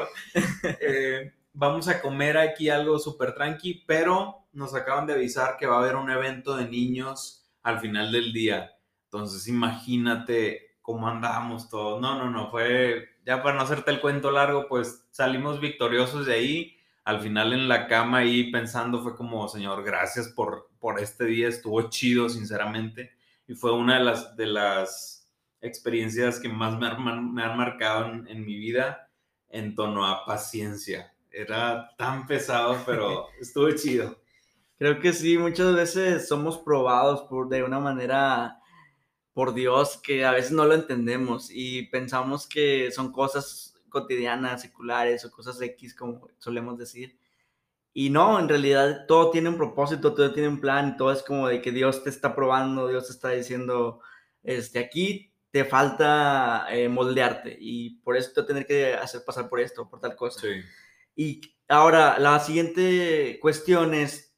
Eh, 0.80 1.32
vamos 1.52 1.88
a 1.88 2.00
comer 2.00 2.36
aquí 2.36 2.68
algo 2.68 2.98
súper 2.98 3.34
tranqui, 3.34 3.84
pero 3.86 4.46
nos 4.52 4.74
acaban 4.74 5.06
de 5.06 5.14
avisar 5.14 5.56
que 5.58 5.66
va 5.66 5.76
a 5.76 5.80
haber 5.80 5.96
un 5.96 6.10
evento 6.10 6.56
de 6.56 6.68
niños 6.68 7.46
al 7.62 7.80
final 7.80 8.12
del 8.12 8.32
día. 8.32 8.72
Entonces, 9.04 9.48
imagínate 9.48 10.78
cómo 10.82 11.08
andábamos 11.08 11.68
todos. 11.68 12.00
No, 12.00 12.16
no, 12.16 12.30
no, 12.30 12.50
fue, 12.50 13.08
ya 13.24 13.42
para 13.42 13.56
no 13.56 13.62
hacerte 13.62 13.90
el 13.90 14.00
cuento 14.00 14.30
largo, 14.30 14.68
pues 14.68 15.06
salimos 15.10 15.60
victoriosos 15.60 16.26
de 16.26 16.34
ahí. 16.34 16.75
Al 17.06 17.20
final 17.22 17.54
en 17.54 17.68
la 17.68 17.86
cama 17.86 18.18
ahí 18.18 18.50
pensando 18.50 19.02
fue 19.02 19.16
como, 19.16 19.48
Señor, 19.48 19.82
gracias 19.82 20.28
por, 20.28 20.68
por 20.78 21.00
este 21.00 21.24
día, 21.24 21.48
estuvo 21.48 21.88
chido, 21.88 22.28
sinceramente. 22.28 23.12
Y 23.48 23.54
fue 23.54 23.72
una 23.72 23.98
de 23.98 24.04
las, 24.04 24.36
de 24.36 24.46
las 24.46 25.30
experiencias 25.62 26.38
que 26.38 26.50
más 26.50 26.78
me, 26.78 26.94
me 27.20 27.42
han 27.42 27.56
marcado 27.56 28.12
en, 28.12 28.28
en 28.28 28.44
mi 28.44 28.58
vida 28.58 29.08
en 29.48 29.74
torno 29.74 30.06
a 30.06 30.26
paciencia 30.26 31.16
era 31.36 31.90
tan 31.98 32.26
pesado, 32.26 32.82
pero 32.86 33.26
estuvo 33.40 33.70
chido. 33.72 34.18
Creo 34.78 34.98
que 35.00 35.12
sí, 35.12 35.38
muchas 35.38 35.74
veces 35.74 36.28
somos 36.28 36.58
probados 36.58 37.22
por 37.22 37.48
de 37.48 37.62
una 37.62 37.78
manera 37.78 38.58
por 39.32 39.52
Dios 39.52 39.98
que 40.02 40.24
a 40.24 40.32
veces 40.32 40.52
no 40.52 40.64
lo 40.64 40.74
entendemos 40.74 41.50
y 41.50 41.82
pensamos 41.84 42.46
que 42.46 42.90
son 42.90 43.12
cosas 43.12 43.74
cotidianas, 43.88 44.62
seculares 44.62 45.24
o 45.24 45.30
cosas 45.30 45.60
X 45.60 45.94
como 45.94 46.28
solemos 46.38 46.78
decir. 46.78 47.18
Y 47.92 48.10
no, 48.10 48.38
en 48.38 48.48
realidad 48.48 49.06
todo 49.06 49.30
tiene 49.30 49.48
un 49.48 49.56
propósito, 49.56 50.14
todo 50.14 50.32
tiene 50.32 50.48
un 50.48 50.60
plan, 50.60 50.96
todo 50.96 51.12
es 51.12 51.22
como 51.22 51.48
de 51.48 51.62
que 51.62 51.72
Dios 51.72 52.04
te 52.04 52.10
está 52.10 52.34
probando, 52.34 52.88
Dios 52.88 53.06
te 53.06 53.12
está 53.12 53.30
diciendo, 53.30 54.00
este, 54.42 54.78
aquí 54.78 55.32
te 55.50 55.64
falta 55.64 56.66
eh, 56.70 56.90
moldearte 56.90 57.56
y 57.58 57.98
por 58.00 58.18
eso 58.18 58.32
te 58.34 58.42
tener 58.42 58.66
que 58.66 58.92
hacer 58.92 59.22
pasar 59.24 59.48
por 59.48 59.60
esto, 59.60 59.88
por 59.88 60.00
tal 60.00 60.14
cosa. 60.14 60.40
Sí. 60.40 60.60
Y 61.14 61.40
ahora, 61.68 62.18
la 62.18 62.38
siguiente 62.40 63.38
cuestión 63.40 63.94
es, 63.94 64.36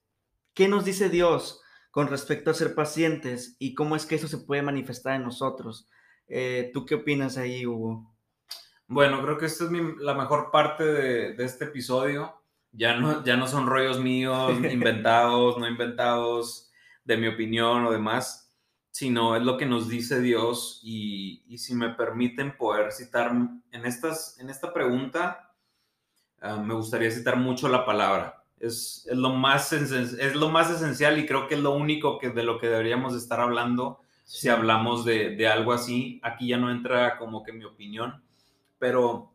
¿qué 0.54 0.68
nos 0.68 0.84
dice 0.84 1.08
Dios 1.08 1.60
con 1.90 2.06
respecto 2.06 2.52
a 2.52 2.54
ser 2.54 2.76
pacientes 2.76 3.56
y 3.58 3.74
cómo 3.74 3.96
es 3.96 4.06
que 4.06 4.14
eso 4.14 4.28
se 4.28 4.38
puede 4.38 4.62
manifestar 4.62 5.16
en 5.16 5.24
nosotros? 5.24 5.88
Eh, 6.28 6.70
¿Tú 6.72 6.86
qué 6.86 6.94
opinas 6.94 7.36
ahí, 7.36 7.66
Hugo? 7.66 8.14
Bueno, 8.88 9.22
creo 9.22 9.38
que 9.38 9.46
esta 9.46 9.64
es 9.64 9.70
la 10.00 10.14
mejor 10.14 10.50
parte 10.50 10.84
de, 10.84 11.44
este 11.44 11.66
episodio. 11.66 12.34
Ya 12.72 12.96
no, 12.96 13.24
ya 13.24 13.36
no 13.36 13.46
son 13.46 13.66
rollos 13.66 14.00
míos, 14.00 14.52
inventados, 14.70 15.58
no 15.58 15.68
inventados, 15.68 16.70
de 17.04 17.16
mi 17.16 17.28
opinión 17.28 17.86
o 17.86 17.92
demás, 17.92 18.52
sino 18.90 19.36
es 19.36 19.42
lo 19.42 19.56
que 19.56 19.66
nos 19.66 19.88
dice 19.88 20.20
Dios 20.20 20.80
y, 20.82 21.44
y 21.46 21.58
si 21.58 21.74
me 21.74 21.90
permiten 21.90 22.56
poder 22.56 22.92
citar 22.92 23.30
en, 23.30 23.86
estas, 23.86 24.38
en 24.40 24.50
esta 24.50 24.74
pregunta, 24.74 25.48
Ah, 26.40 26.56
me 26.56 26.74
gustaría 26.74 27.10
citar 27.10 27.36
mucho 27.36 27.68
la 27.68 27.84
palabra. 27.84 28.44
Es, 28.60 29.06
es, 29.10 29.16
lo 29.16 29.30
más, 29.30 29.72
es 29.72 30.34
lo 30.34 30.50
más 30.50 30.70
esencial 30.70 31.18
y 31.18 31.26
creo 31.26 31.46
que 31.46 31.54
es 31.54 31.60
lo 31.60 31.72
único 31.72 32.18
que, 32.18 32.30
de 32.30 32.42
lo 32.42 32.58
que 32.58 32.68
deberíamos 32.68 33.14
estar 33.14 33.40
hablando 33.40 34.00
si 34.24 34.48
hablamos 34.48 35.04
de, 35.04 35.36
de, 35.36 35.48
algo 35.48 35.72
así. 35.72 36.20
Aquí 36.22 36.48
ya 36.48 36.58
no 36.58 36.70
entra 36.70 37.18
como 37.18 37.42
que 37.42 37.52
mi 37.52 37.64
opinión, 37.64 38.22
pero 38.78 39.34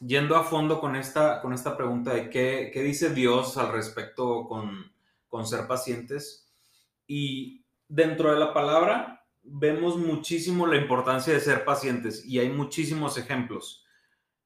yendo 0.00 0.36
a 0.36 0.44
fondo 0.44 0.80
con 0.80 0.96
esta, 0.96 1.40
con 1.40 1.52
esta 1.52 1.76
pregunta 1.76 2.14
de 2.14 2.30
qué, 2.30 2.70
qué 2.72 2.82
dice 2.82 3.10
Dios 3.10 3.56
al 3.56 3.72
respecto 3.72 4.46
con, 4.48 4.92
con 5.28 5.46
ser 5.46 5.66
pacientes. 5.66 6.50
Y 7.06 7.64
dentro 7.88 8.32
de 8.32 8.38
la 8.38 8.54
palabra 8.54 9.26
vemos 9.42 9.96
muchísimo 9.96 10.66
la 10.66 10.76
importancia 10.76 11.32
de 11.32 11.40
ser 11.40 11.64
pacientes 11.64 12.24
y 12.24 12.38
hay 12.38 12.50
muchísimos 12.50 13.18
ejemplos. 13.18 13.84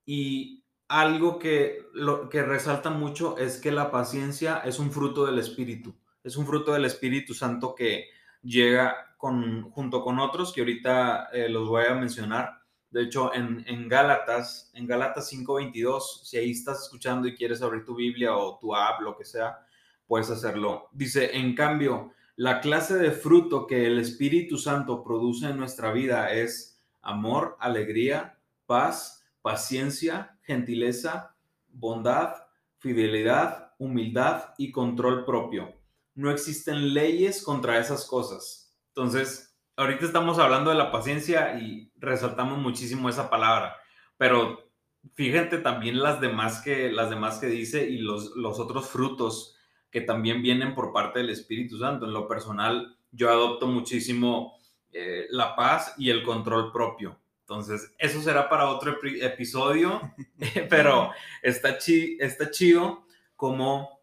Y 0.06 0.64
algo 0.88 1.38
que, 1.38 1.86
lo, 1.92 2.28
que 2.28 2.42
resalta 2.42 2.90
mucho 2.90 3.38
es 3.38 3.58
que 3.58 3.72
la 3.72 3.90
paciencia 3.90 4.58
es 4.64 4.78
un 4.78 4.92
fruto 4.92 5.26
del 5.26 5.38
Espíritu, 5.38 5.94
es 6.22 6.36
un 6.36 6.46
fruto 6.46 6.72
del 6.72 6.84
Espíritu 6.84 7.34
Santo 7.34 7.74
que 7.74 8.08
llega 8.42 9.16
con, 9.16 9.70
junto 9.70 10.02
con 10.02 10.18
otros 10.18 10.52
que 10.52 10.60
ahorita 10.60 11.30
eh, 11.32 11.48
los 11.48 11.68
voy 11.68 11.84
a 11.86 11.94
mencionar. 11.94 12.63
De 12.94 13.02
hecho, 13.02 13.34
en, 13.34 13.88
Gálatas, 13.88 14.70
en 14.72 14.86
Gálatas 14.86 15.28
5:22, 15.28 16.20
si 16.22 16.36
ahí 16.36 16.52
estás 16.52 16.84
escuchando 16.84 17.26
y 17.26 17.34
quieres 17.34 17.60
abrir 17.60 17.84
tu 17.84 17.96
Biblia 17.96 18.36
o 18.36 18.56
tu 18.60 18.72
app, 18.72 19.00
lo 19.00 19.16
que 19.16 19.24
sea, 19.24 19.66
puedes 20.06 20.30
hacerlo. 20.30 20.90
Dice, 20.92 21.36
en 21.36 21.56
cambio, 21.56 22.12
la 22.36 22.60
clase 22.60 22.94
de 22.96 23.10
fruto 23.10 23.66
que 23.66 23.88
el 23.88 23.98
Espíritu 23.98 24.58
Santo 24.58 25.02
produce 25.02 25.46
en 25.46 25.56
nuestra 25.56 25.90
vida 25.90 26.32
es 26.32 26.80
amor, 27.02 27.56
alegría, 27.58 28.38
paz, 28.64 29.26
paciencia, 29.42 30.38
gentileza, 30.42 31.34
bondad, 31.72 32.44
fidelidad, 32.78 33.72
humildad 33.76 34.54
y 34.56 34.70
control 34.70 35.24
propio. 35.24 35.74
No 36.14 36.30
existen 36.30 36.94
leyes 36.94 37.42
contra 37.42 37.80
esas 37.80 38.06
cosas. 38.06 38.72
Entonces, 38.90 39.53
ahorita 39.76 40.04
estamos 40.04 40.38
hablando 40.38 40.70
de 40.70 40.76
la 40.76 40.90
paciencia 40.90 41.58
y 41.58 41.90
resaltamos 41.96 42.58
muchísimo 42.58 43.08
esa 43.08 43.30
palabra, 43.30 43.76
pero 44.16 44.70
fíjate 45.14 45.58
también 45.58 46.02
las 46.02 46.20
demás 46.20 46.60
que, 46.62 46.90
las 46.92 47.10
demás 47.10 47.38
que 47.38 47.46
dice 47.46 47.88
y 47.88 47.98
los, 47.98 48.36
los 48.36 48.58
otros 48.58 48.88
frutos 48.88 49.56
que 49.90 50.00
también 50.00 50.42
vienen 50.42 50.74
por 50.74 50.92
parte 50.92 51.20
del 51.20 51.30
Espíritu 51.30 51.78
Santo. 51.78 52.06
En 52.06 52.12
lo 52.12 52.26
personal, 52.26 52.96
yo 53.12 53.30
adopto 53.30 53.68
muchísimo 53.68 54.54
eh, 54.92 55.26
la 55.30 55.54
paz 55.54 55.94
y 55.98 56.10
el 56.10 56.22
control 56.24 56.72
propio. 56.72 57.20
Entonces, 57.40 57.94
eso 57.98 58.22
será 58.22 58.48
para 58.48 58.68
otro 58.68 58.96
episodio, 59.20 60.00
pero 60.70 61.10
está, 61.42 61.78
está 62.18 62.50
chido 62.50 63.04
como 63.36 64.00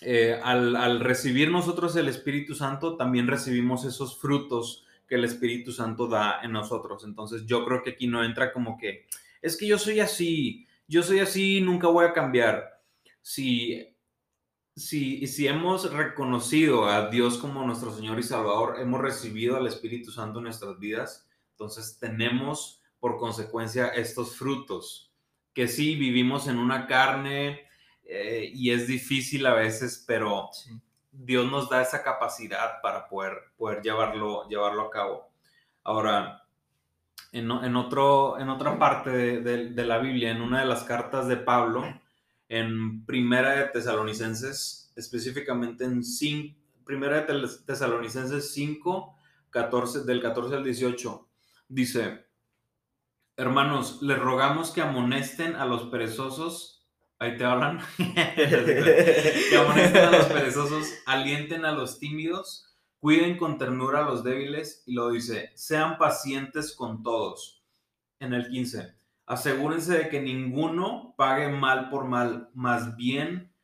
eh, 0.00 0.40
al, 0.42 1.00
recibir 1.00 1.50
nosotros 1.50 1.94
el 1.96 2.08
Espíritu 2.08 2.54
Santo, 2.54 2.96
también 2.96 3.26
recibimos 3.26 3.84
esos 3.84 4.18
frutos 4.18 4.86
que 5.10 5.16
el 5.16 5.24
Espíritu 5.24 5.72
Santo 5.72 6.06
da 6.06 6.40
en 6.40 6.52
nosotros. 6.52 7.02
Entonces, 7.04 7.44
yo 7.44 7.64
creo 7.64 7.82
que 7.82 7.90
aquí 7.90 8.06
no 8.06 8.22
entra 8.22 8.52
como 8.52 8.78
que, 8.78 9.08
es 9.42 9.56
que 9.56 9.66
yo 9.66 9.76
soy 9.76 9.98
así, 9.98 10.68
yo 10.86 11.02
soy 11.02 11.18
así, 11.18 11.60
nunca 11.60 11.88
voy 11.88 12.06
a 12.06 12.12
cambiar. 12.12 12.80
Si, 13.20 13.92
si, 14.76 15.26
si 15.26 15.48
hemos 15.48 15.92
reconocido 15.92 16.86
a 16.86 17.10
Dios 17.10 17.38
como 17.38 17.66
nuestro 17.66 17.92
Señor 17.92 18.20
y 18.20 18.22
Salvador, 18.22 18.76
hemos 18.78 19.00
recibido 19.00 19.56
al 19.56 19.66
Espíritu 19.66 20.12
Santo 20.12 20.38
en 20.38 20.44
nuestras 20.44 20.78
vidas, 20.78 21.28
entonces 21.50 21.98
tenemos 21.98 22.80
por 23.00 23.18
consecuencia 23.18 23.88
estos 23.88 24.36
frutos, 24.36 25.12
que 25.52 25.66
sí 25.66 25.96
vivimos 25.96 26.46
en 26.46 26.56
una 26.56 26.86
carne 26.86 27.62
eh, 28.04 28.48
y 28.54 28.70
es 28.70 28.86
difícil 28.86 29.44
a 29.46 29.54
veces, 29.54 30.04
pero 30.06 30.50
Dios 31.12 31.50
nos 31.50 31.68
da 31.68 31.82
esa 31.82 32.02
capacidad 32.02 32.80
para 32.82 33.08
poder, 33.08 33.52
poder 33.56 33.82
llevarlo, 33.82 34.48
llevarlo 34.48 34.82
a 34.82 34.90
cabo. 34.90 35.30
Ahora, 35.82 36.44
en, 37.32 37.50
otro, 37.76 38.38
en 38.38 38.48
otra 38.48 38.78
parte 38.78 39.10
de, 39.10 39.84
la 39.84 39.98
Biblia, 39.98 40.30
en 40.30 40.42
una 40.42 40.60
de 40.60 40.66
las 40.66 40.84
cartas 40.84 41.28
de 41.28 41.36
Pablo, 41.36 41.84
en 42.48 43.04
Primera 43.06 43.52
de 43.52 43.64
Tesalonicenses, 43.66 44.92
específicamente 44.96 45.84
en 45.84 46.02
Primera 46.84 47.20
de 47.20 47.48
Tesalonicenses 47.66 48.52
5, 48.52 49.16
14, 49.50 50.04
del 50.04 50.20
14 50.20 50.56
al 50.56 50.64
18, 50.64 51.26
Dice, 51.72 52.26
hermanos, 53.36 54.02
les 54.02 54.18
rogamos 54.18 54.72
que 54.72 54.82
amonesten 54.82 55.54
a 55.54 55.66
los 55.66 55.84
perezosos. 55.84 56.79
Ahí 57.20 57.36
te 57.36 57.44
hablan. 57.44 57.78
que 57.96 59.56
a 59.56 60.10
los 60.10 60.26
perezosos, 60.26 60.92
alienten 61.06 61.64
a 61.64 61.72
los 61.72 62.00
tímidos, 62.00 62.66
cuiden 62.98 63.36
con 63.36 63.58
ternura 63.58 64.00
a 64.00 64.08
los 64.08 64.24
débiles. 64.24 64.82
Y 64.86 64.94
lo 64.94 65.10
dice, 65.10 65.52
sean 65.54 65.98
pacientes 65.98 66.74
con 66.74 67.02
todos. 67.02 67.62
En 68.18 68.34
el 68.34 68.48
15, 68.48 68.94
asegúrense 69.26 69.96
de 69.96 70.08
que 70.08 70.20
ninguno 70.20 71.14
pague 71.16 71.48
mal 71.48 71.88
por 71.88 72.04
mal, 72.04 72.50
más 72.52 72.96
bien, 72.96 73.54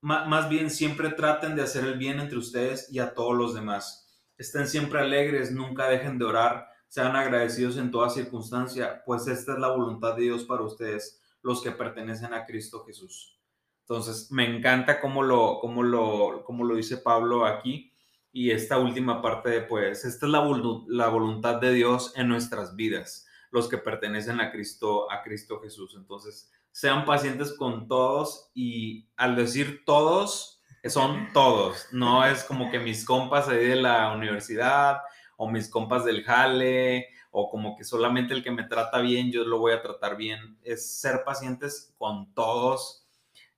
más 0.00 0.48
bien 0.48 0.70
siempre 0.70 1.10
traten 1.10 1.54
de 1.54 1.62
hacer 1.62 1.84
el 1.84 1.98
bien 1.98 2.18
entre 2.18 2.38
ustedes 2.38 2.92
y 2.92 2.98
a 2.98 3.14
todos 3.14 3.36
los 3.36 3.54
demás. 3.54 4.08
Estén 4.38 4.66
siempre 4.66 5.00
alegres, 5.00 5.52
nunca 5.52 5.88
dejen 5.88 6.18
de 6.18 6.24
orar 6.24 6.70
sean 6.90 7.14
agradecidos 7.14 7.76
en 7.76 7.92
toda 7.92 8.10
circunstancia, 8.10 9.02
pues 9.06 9.28
esta 9.28 9.52
es 9.52 9.58
la 9.60 9.68
voluntad 9.68 10.16
de 10.16 10.22
Dios 10.22 10.42
para 10.42 10.64
ustedes, 10.64 11.19
los 11.42 11.62
que 11.62 11.70
pertenecen 11.70 12.34
a 12.34 12.44
Cristo 12.44 12.84
Jesús. 12.84 13.38
Entonces, 13.80 14.30
me 14.30 14.44
encanta 14.44 15.00
cómo 15.00 15.22
lo, 15.22 15.58
cómo 15.60 15.82
lo, 15.82 16.44
cómo 16.44 16.64
lo 16.64 16.76
dice 16.76 16.98
Pablo 16.98 17.44
aquí. 17.46 17.92
Y 18.32 18.52
esta 18.52 18.78
última 18.78 19.20
parte, 19.20 19.62
pues, 19.62 20.04
esta 20.04 20.26
es 20.26 20.32
la, 20.32 20.48
la 20.86 21.08
voluntad 21.08 21.60
de 21.60 21.72
Dios 21.72 22.12
en 22.16 22.28
nuestras 22.28 22.76
vidas, 22.76 23.26
los 23.50 23.68
que 23.68 23.78
pertenecen 23.78 24.40
a 24.40 24.52
Cristo, 24.52 25.10
a 25.10 25.22
Cristo 25.22 25.60
Jesús. 25.60 25.94
Entonces, 25.96 26.52
sean 26.70 27.04
pacientes 27.04 27.52
con 27.54 27.88
todos 27.88 28.50
y 28.54 29.08
al 29.16 29.34
decir 29.34 29.82
todos, 29.84 30.62
son 30.88 31.32
todos, 31.32 31.88
no 31.92 32.24
es 32.24 32.44
como 32.44 32.70
que 32.70 32.78
mis 32.78 33.04
compas 33.04 33.48
ahí 33.48 33.66
de 33.66 33.76
la 33.76 34.12
universidad 34.12 34.98
o 35.36 35.50
mis 35.50 35.68
compas 35.68 36.04
del 36.04 36.24
jale 36.24 37.08
o 37.30 37.48
como 37.48 37.76
que 37.76 37.84
solamente 37.84 38.34
el 38.34 38.42
que 38.42 38.50
me 38.50 38.64
trata 38.64 39.00
bien 39.00 39.30
yo 39.30 39.44
lo 39.44 39.58
voy 39.58 39.72
a 39.72 39.82
tratar 39.82 40.16
bien, 40.16 40.58
es 40.62 41.00
ser 41.00 41.22
pacientes 41.24 41.94
con 41.98 42.32
todos 42.34 43.06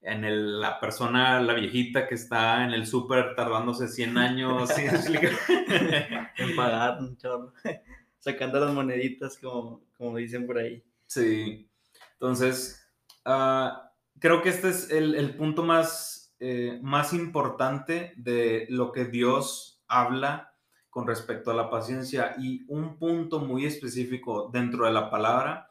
en 0.03 0.25
el, 0.25 0.61
la 0.61 0.81
persona, 0.81 1.41
la 1.41 1.55
viejita 1.55 2.07
que 2.07 2.17
está 2.17 2.65
en 2.65 2.73
el 2.73 2.87
súper 2.87 3.35
tardándose 3.35 3.89
100 3.89 4.19
años 4.19 4.71
en 4.77 6.57
pagar 6.57 6.99
un 6.99 7.17
chorro, 7.17 7.53
sacando 8.19 8.61
las 8.61 8.75
moneditas 8.75 9.39
como, 9.39 9.85
como 9.97 10.17
dicen 10.17 10.47
por 10.47 10.59
ahí. 10.59 10.83
Sí, 11.07 11.69
entonces 12.15 12.89
uh, 13.27 13.71
creo 14.19 14.43
que 14.43 14.49
este 14.49 14.71
es 14.71 14.91
el, 14.91 15.15
el 15.15 15.35
punto 15.37 15.63
más, 15.63 16.35
eh, 16.41 16.79
más 16.83 17.13
importante 17.13 18.13
de 18.17 18.67
lo 18.71 18.93
que 18.93 19.05
Dios 19.05 19.83
habla 19.87 20.52
con 20.93 21.07
respecto 21.07 21.51
a 21.51 21.55
la 21.55 21.71
paciencia 21.71 22.35
y 22.39 22.67
un 22.69 22.99
punto 22.99 23.41
muy 23.41 23.65
específico 23.65 24.51
dentro 24.53 24.85
de 24.85 24.93
la 24.93 25.11
palabra 25.11 25.71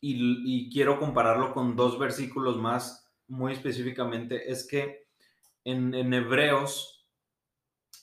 y, 0.00 0.70
quiero 0.70 1.00
compararlo 1.00 1.52
con 1.52 1.74
dos 1.74 1.98
versículos 1.98 2.56
más 2.56 3.10
muy 3.26 3.52
específicamente 3.52 4.52
es 4.52 4.64
que 4.64 5.08
en, 5.64 5.92
Hebreos 6.14 7.04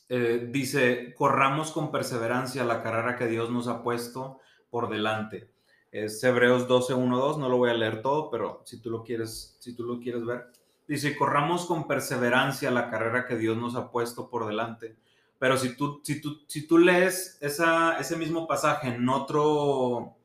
eh, 0.10 0.50
dice, 0.52 1.14
corramos 1.16 1.72
con 1.72 1.90
perseverancia 1.90 2.66
la 2.66 2.84
carrera 2.84 3.16
que 3.16 3.28
Dios 3.28 3.50
nos 3.50 3.70
ha 3.70 3.82
puesto 3.82 4.42
por 4.70 4.90
delante. 4.90 5.54
Es 5.90 6.22
Hebreos 6.22 6.68
12, 6.68 6.96
1, 6.96 7.18
2, 7.18 7.38
no 7.38 7.48
lo 7.48 7.56
voy 7.56 7.70
a 7.70 7.76
leer 7.76 8.02
todo, 8.02 8.30
pero 8.30 8.62
si 8.66 8.82
tú 8.82 8.90
lo 8.90 9.04
quieres, 9.04 9.56
si 9.62 9.74
tú 9.74 9.86
lo 9.86 10.02
quieres 10.02 10.26
ver. 10.26 10.48
Dice, 10.86 11.16
corramos 11.16 11.66
con 11.66 11.88
perseverancia 11.88 12.72
la 12.72 12.90
carrera 12.90 13.26
que 13.26 13.38
Dios 13.38 13.56
nos 13.56 13.76
ha 13.76 13.90
puesto 13.90 14.30
por 14.30 14.48
delante. 14.48 14.98
Pero 15.40 15.58
si 15.58 15.76
tú, 15.76 16.02
si 16.04 16.22
tú, 16.22 16.42
si 16.48 16.68
tú 16.68 16.78
lees 16.78 17.38
ese 17.42 18.18
mismo 18.18 18.46
pasaje 18.46 18.90
en 18.90 19.08
otro, 19.08 20.16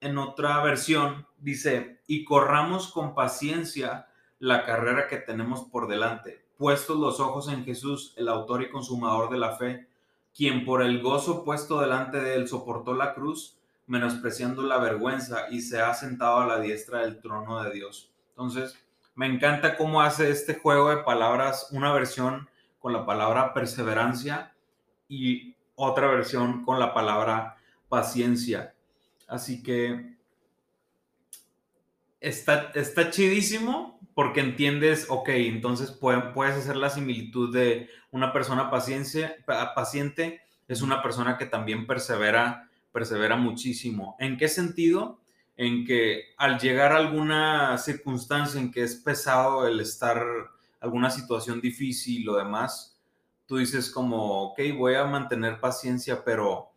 en 0.00 0.18
otra 0.18 0.62
versión, 0.62 1.26
dice, 1.38 2.00
y 2.06 2.24
corramos 2.24 2.92
con 2.92 3.14
paciencia 3.14 4.06
la 4.38 4.64
carrera 4.64 5.08
que 5.08 5.16
tenemos 5.16 5.64
por 5.64 5.88
delante, 5.88 6.44
puestos 6.58 6.98
los 6.98 7.20
ojos 7.20 7.48
en 7.48 7.64
Jesús, 7.64 8.12
el 8.16 8.28
autor 8.28 8.62
y 8.62 8.70
consumador 8.70 9.30
de 9.30 9.38
la 9.38 9.56
fe, 9.56 9.88
quien 10.34 10.64
por 10.64 10.82
el 10.82 11.00
gozo 11.00 11.42
puesto 11.42 11.80
delante 11.80 12.20
de 12.20 12.34
él 12.34 12.48
soportó 12.48 12.94
la 12.94 13.14
cruz, 13.14 13.58
menospreciando 13.86 14.62
la 14.62 14.76
vergüenza 14.76 15.46
y 15.50 15.62
se 15.62 15.80
ha 15.80 15.94
sentado 15.94 16.40
a 16.40 16.46
la 16.46 16.60
diestra 16.60 17.00
del 17.00 17.20
trono 17.20 17.62
de 17.62 17.72
Dios. 17.72 18.12
Entonces, 18.30 18.78
me 19.14 19.26
encanta 19.26 19.76
cómo 19.76 20.02
hace 20.02 20.30
este 20.30 20.54
juego 20.54 20.90
de 20.90 20.98
palabras, 20.98 21.68
una 21.72 21.92
versión 21.92 22.48
con 22.88 22.94
la 22.94 23.04
palabra 23.04 23.52
perseverancia 23.52 24.54
y 25.08 25.54
otra 25.74 26.06
versión 26.06 26.64
con 26.64 26.80
la 26.80 26.94
palabra 26.94 27.58
paciencia. 27.90 28.72
Así 29.26 29.62
que 29.62 30.16
está, 32.18 32.70
está 32.74 33.10
chidísimo 33.10 34.00
porque 34.14 34.40
entiendes, 34.40 35.04
ok, 35.10 35.28
entonces 35.28 35.90
puedes 35.90 36.56
hacer 36.56 36.76
la 36.76 36.88
similitud 36.88 37.54
de 37.54 37.90
una 38.10 38.32
persona 38.32 38.70
paciente 38.70 40.40
es 40.66 40.80
una 40.80 41.02
persona 41.02 41.36
que 41.36 41.44
también 41.44 41.86
persevera, 41.86 42.70
persevera 42.90 43.36
muchísimo. 43.36 44.16
¿En 44.18 44.38
qué 44.38 44.48
sentido? 44.48 45.20
En 45.58 45.84
que 45.84 46.22
al 46.38 46.58
llegar 46.58 46.92
a 46.92 46.96
alguna 46.96 47.76
circunstancia 47.76 48.58
en 48.58 48.70
que 48.70 48.82
es 48.82 48.96
pesado 48.96 49.66
el 49.66 49.78
estar, 49.80 50.24
alguna 50.80 51.10
situación 51.10 51.60
difícil 51.60 52.24
lo 52.24 52.36
demás, 52.36 52.98
tú 53.46 53.56
dices 53.56 53.90
como, 53.90 54.50
ok, 54.50 54.60
voy 54.76 54.94
a 54.94 55.04
mantener 55.04 55.60
paciencia, 55.60 56.24
pero 56.24 56.70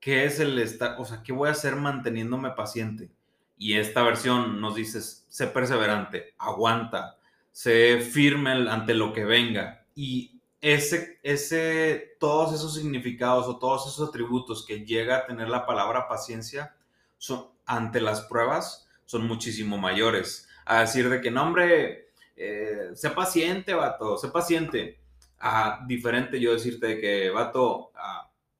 ¿qué 0.00 0.24
es 0.24 0.40
el 0.40 0.58
estar, 0.58 0.96
o 0.98 1.04
sea, 1.04 1.22
qué 1.22 1.32
voy 1.32 1.48
a 1.48 1.52
hacer 1.52 1.76
manteniéndome 1.76 2.50
paciente? 2.50 3.10
Y 3.56 3.74
esta 3.74 4.02
versión 4.02 4.60
nos 4.60 4.74
dice, 4.74 5.00
sé 5.02 5.46
perseverante, 5.46 6.34
aguanta, 6.38 7.18
sé 7.52 8.00
firme 8.00 8.52
ante 8.52 8.94
lo 8.94 9.12
que 9.12 9.24
venga. 9.24 9.84
Y 9.94 10.40
ese, 10.60 11.18
ese, 11.22 12.16
todos 12.18 12.54
esos 12.54 12.74
significados 12.74 13.46
o 13.46 13.58
todos 13.58 13.86
esos 13.86 14.08
atributos 14.08 14.64
que 14.66 14.84
llega 14.84 15.18
a 15.18 15.26
tener 15.26 15.48
la 15.48 15.66
palabra 15.66 16.08
paciencia 16.08 16.74
son, 17.18 17.48
ante 17.66 18.00
las 18.00 18.22
pruebas 18.22 18.88
son 19.04 19.26
muchísimo 19.26 19.78
mayores. 19.78 20.48
A 20.64 20.80
decir 20.80 21.08
de 21.08 21.20
que, 21.20 21.30
no, 21.30 21.42
hombre, 21.42 22.09
eh, 22.40 23.10
paciente, 23.14 23.74
vato, 23.74 24.16
sé 24.16 24.28
paciente. 24.28 25.00
A 25.38 25.84
diferente 25.86 26.40
yo 26.40 26.52
decirte 26.52 26.86
de 26.86 27.00
que, 27.00 27.30
vato, 27.30 27.92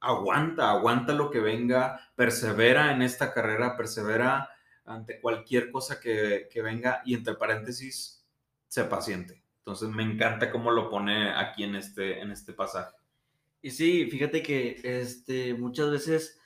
aguanta, 0.01 0.71
aguanta 0.71 1.13
lo 1.13 1.31
que 1.31 1.41
venga, 1.41 2.01
persevera 2.15 2.93
en 2.93 3.03
esta 3.03 3.33
carrera, 3.33 3.77
persevera 3.77 4.51
ante 4.85 5.21
cualquier 5.21 5.71
cosa 5.71 6.01
que, 6.01 6.49
venga 6.63 7.03
y 7.05 7.15
entre 7.15 7.35
paréntesis, 7.35 8.27
sé 8.67 8.85
paciente. 8.85 9.43
Entonces 9.59 9.89
me 9.91 10.03
encanta 10.03 10.51
cómo 10.51 10.71
lo 10.71 10.91
pone 10.91 11.31
aquí 11.31 11.65
en 11.65 11.77
este, 11.77 12.21
en 12.21 12.31
este 12.31 12.53
pasaje. 12.53 12.95
Y 13.63 13.71
sí, 13.71 14.09
fíjate 14.11 14.43
que 14.43 14.81
este, 14.83 15.55
muchas 15.55 15.91
veces, 15.91 16.41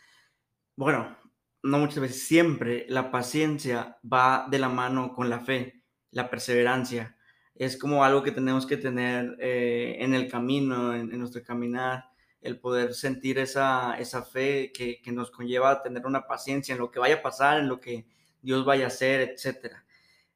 bueno, 0.77 1.17
no 1.63 1.79
muchas 1.79 2.01
veces, 2.01 2.27
siempre 2.27 2.87
la 2.89 3.11
paciencia 3.11 3.99
va 4.05 4.47
de 4.51 4.59
la 4.59 4.69
mano 4.69 5.15
con 5.15 5.31
la 5.31 5.41
fe, 5.41 5.85
la 6.11 6.29
perseverancia. 6.29 7.14
Es 7.55 7.77
como 7.77 8.05
algo 8.05 8.23
que 8.23 8.33
tenemos 8.33 8.67
que 8.67 8.77
tener 8.77 9.37
eh, 9.41 9.97
en 10.01 10.15
el 10.15 10.31
camino, 10.31 10.95
en, 10.95 11.17
nuestro 11.19 11.43
caminar, 11.43 12.05
el 12.41 12.59
poder 12.59 12.95
sentir 12.95 13.39
esa, 13.39 13.97
esa 13.99 14.23
fe 14.23 14.73
que, 14.73 15.01
que, 15.01 15.13
nos 15.13 15.31
conlleva 15.31 15.71
a 15.71 15.83
tener 15.83 16.05
una 16.07 16.27
paciencia 16.27 16.75
en 16.75 16.81
lo 16.81 16.91
que 16.91 16.99
vaya 16.99 17.17
a 17.17 17.23
pasar, 17.23 17.61
en 17.61 17.69
lo 17.69 17.81
que 17.81 18.07
Dios 18.43 18.65
vaya 18.65 18.89
a 18.89 18.91
ser, 18.91 19.21
etcétera. 19.21 19.85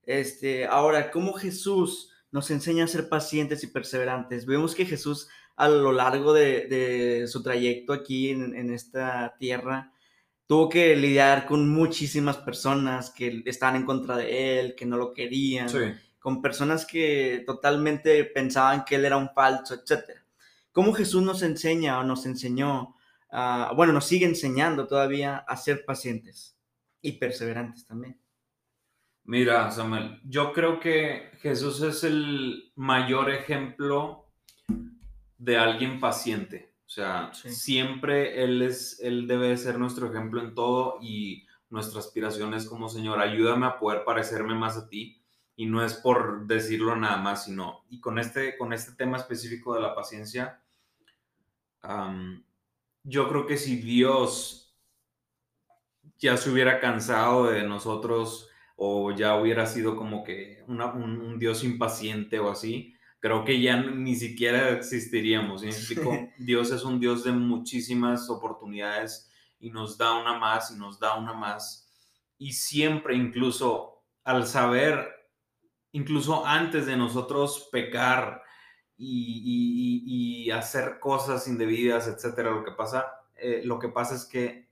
Este, 0.08 0.64
ahora, 0.64 1.10
¿cómo 1.10 1.34
Jesús 1.34 2.10
nos 2.30 2.50
enseña 2.50 2.84
a 2.84 2.88
ser 2.88 3.10
pacientes 3.10 3.62
y 3.62 3.66
perseverantes? 3.66 4.46
Vemos 4.46 4.74
que 4.74 4.86
Jesús 4.86 5.28
a 5.54 5.68
lo 5.68 5.92
largo 5.92 6.32
de, 6.32 7.26
su 7.26 7.42
trayecto 7.42 7.92
aquí 7.92 8.30
en, 8.30 8.70
esta 8.72 9.34
tierra 9.38 9.92
tuvo 10.46 10.70
que 10.70 10.96
lidiar 10.96 11.44
con 11.46 11.68
muchísimas 11.68 12.38
personas 12.38 13.10
que 13.10 13.42
estaban 13.44 13.76
en 13.76 13.84
contra 13.84 14.16
de 14.16 14.60
él, 14.60 14.74
que 14.74 14.86
no 14.86 14.96
lo 14.96 15.12
querían, 15.12 15.68
con 16.18 16.42
personas 16.42 16.84
que 16.86 17.42
totalmente 17.46 18.24
pensaban 18.24 18.84
que 18.84 18.96
él 18.96 19.04
era 19.04 19.16
un 19.16 19.30
falso, 19.34 19.74
etcétera. 19.74 20.24
¿Cómo 20.72 20.92
Jesús 20.92 21.22
nos 21.22 21.42
enseña 21.42 21.98
o 21.98 22.04
nos 22.04 22.26
enseñó, 22.26 22.94
bueno, 23.76 23.92
nos 23.92 24.06
sigue 24.06 24.26
enseñando 24.26 24.86
todavía 24.86 25.38
a 25.38 25.56
ser 25.56 25.84
pacientes? 25.84 26.58
y 27.02 27.12
perseverantes 27.12 27.86
también. 27.86 28.20
Mira, 29.24 29.70
Samuel, 29.70 30.20
yo 30.24 30.52
creo 30.52 30.80
que 30.80 31.30
Jesús 31.42 31.82
es 31.82 32.02
el 32.04 32.72
mayor 32.76 33.30
ejemplo 33.30 34.26
de 35.36 35.58
alguien 35.58 36.00
paciente. 36.00 36.74
O 36.86 36.90
sea, 36.90 37.30
siempre 37.34 38.42
Él, 38.42 38.62
es, 38.62 38.98
Él 39.00 39.26
debe 39.26 39.54
ser 39.58 39.78
nuestro 39.78 40.08
ejemplo 40.08 40.40
en 40.40 40.54
todo 40.54 40.98
y 41.02 41.46
nuestra 41.68 42.00
aspiración 42.00 42.54
es 42.54 42.64
como 42.64 42.88
Señor, 42.88 43.20
ayúdame 43.20 43.66
a 43.66 43.78
poder 43.78 44.04
parecerme 44.04 44.54
más 44.54 44.78
a 44.78 44.88
ti. 44.88 45.17
Y 45.58 45.66
no 45.66 45.84
es 45.84 45.94
por 45.94 46.46
decirlo 46.46 46.94
nada 46.94 47.16
más, 47.16 47.46
sino, 47.46 47.84
y 47.90 48.00
con 48.00 48.20
este, 48.20 48.56
con 48.56 48.72
este 48.72 48.92
tema 48.92 49.16
específico 49.16 49.74
de 49.74 49.80
la 49.80 49.92
paciencia, 49.92 50.62
yo 53.02 53.28
creo 53.28 53.44
que 53.44 53.56
si 53.56 53.74
Dios 53.74 54.72
ya 56.16 56.36
se 56.36 56.50
hubiera 56.50 56.78
cansado 56.78 57.46
de 57.46 57.64
nosotros 57.64 58.48
o 58.76 59.10
ya 59.10 59.34
hubiera 59.34 59.66
sido 59.66 59.96
como 59.96 60.22
que 60.22 60.62
un, 60.68 61.40
Dios 61.40 61.64
impaciente 61.64 62.38
o 62.38 62.52
así, 62.52 62.94
creo 63.18 63.44
que 63.44 63.60
ya 63.60 63.82
ni 63.82 64.14
siquiera 64.14 64.70
existiríamos. 64.70 65.62
Dios 66.38 66.70
es 66.70 66.84
un 66.84 67.00
Dios 67.00 67.24
de 67.24 67.32
muchísimas 67.32 68.30
oportunidades 68.30 69.28
y 69.58 69.70
nos 69.70 69.98
da 69.98 70.20
una 70.20 70.38
más 70.38 70.70
y 70.70 70.76
nos 70.76 71.00
da 71.00 71.16
una 71.16 71.32
más. 71.32 71.90
Y 72.38 72.52
siempre, 72.52 73.16
incluso 73.16 74.04
al 74.22 74.46
saber, 74.46 75.17
incluso 75.92 76.46
antes 76.46 76.86
de 76.86 76.96
nosotros 76.96 77.68
pecar 77.72 78.42
y, 78.96 80.50
hacer 80.50 80.98
cosas 80.98 81.46
indebidas, 81.46 82.08
etcétera, 82.08 82.50
lo 82.50 82.64
que 82.64 82.72
pasa, 82.72 83.06
eh, 83.36 83.60
lo 83.64 83.78
que 83.78 83.88
pasa 83.88 84.14
es 84.14 84.24
que 84.24 84.66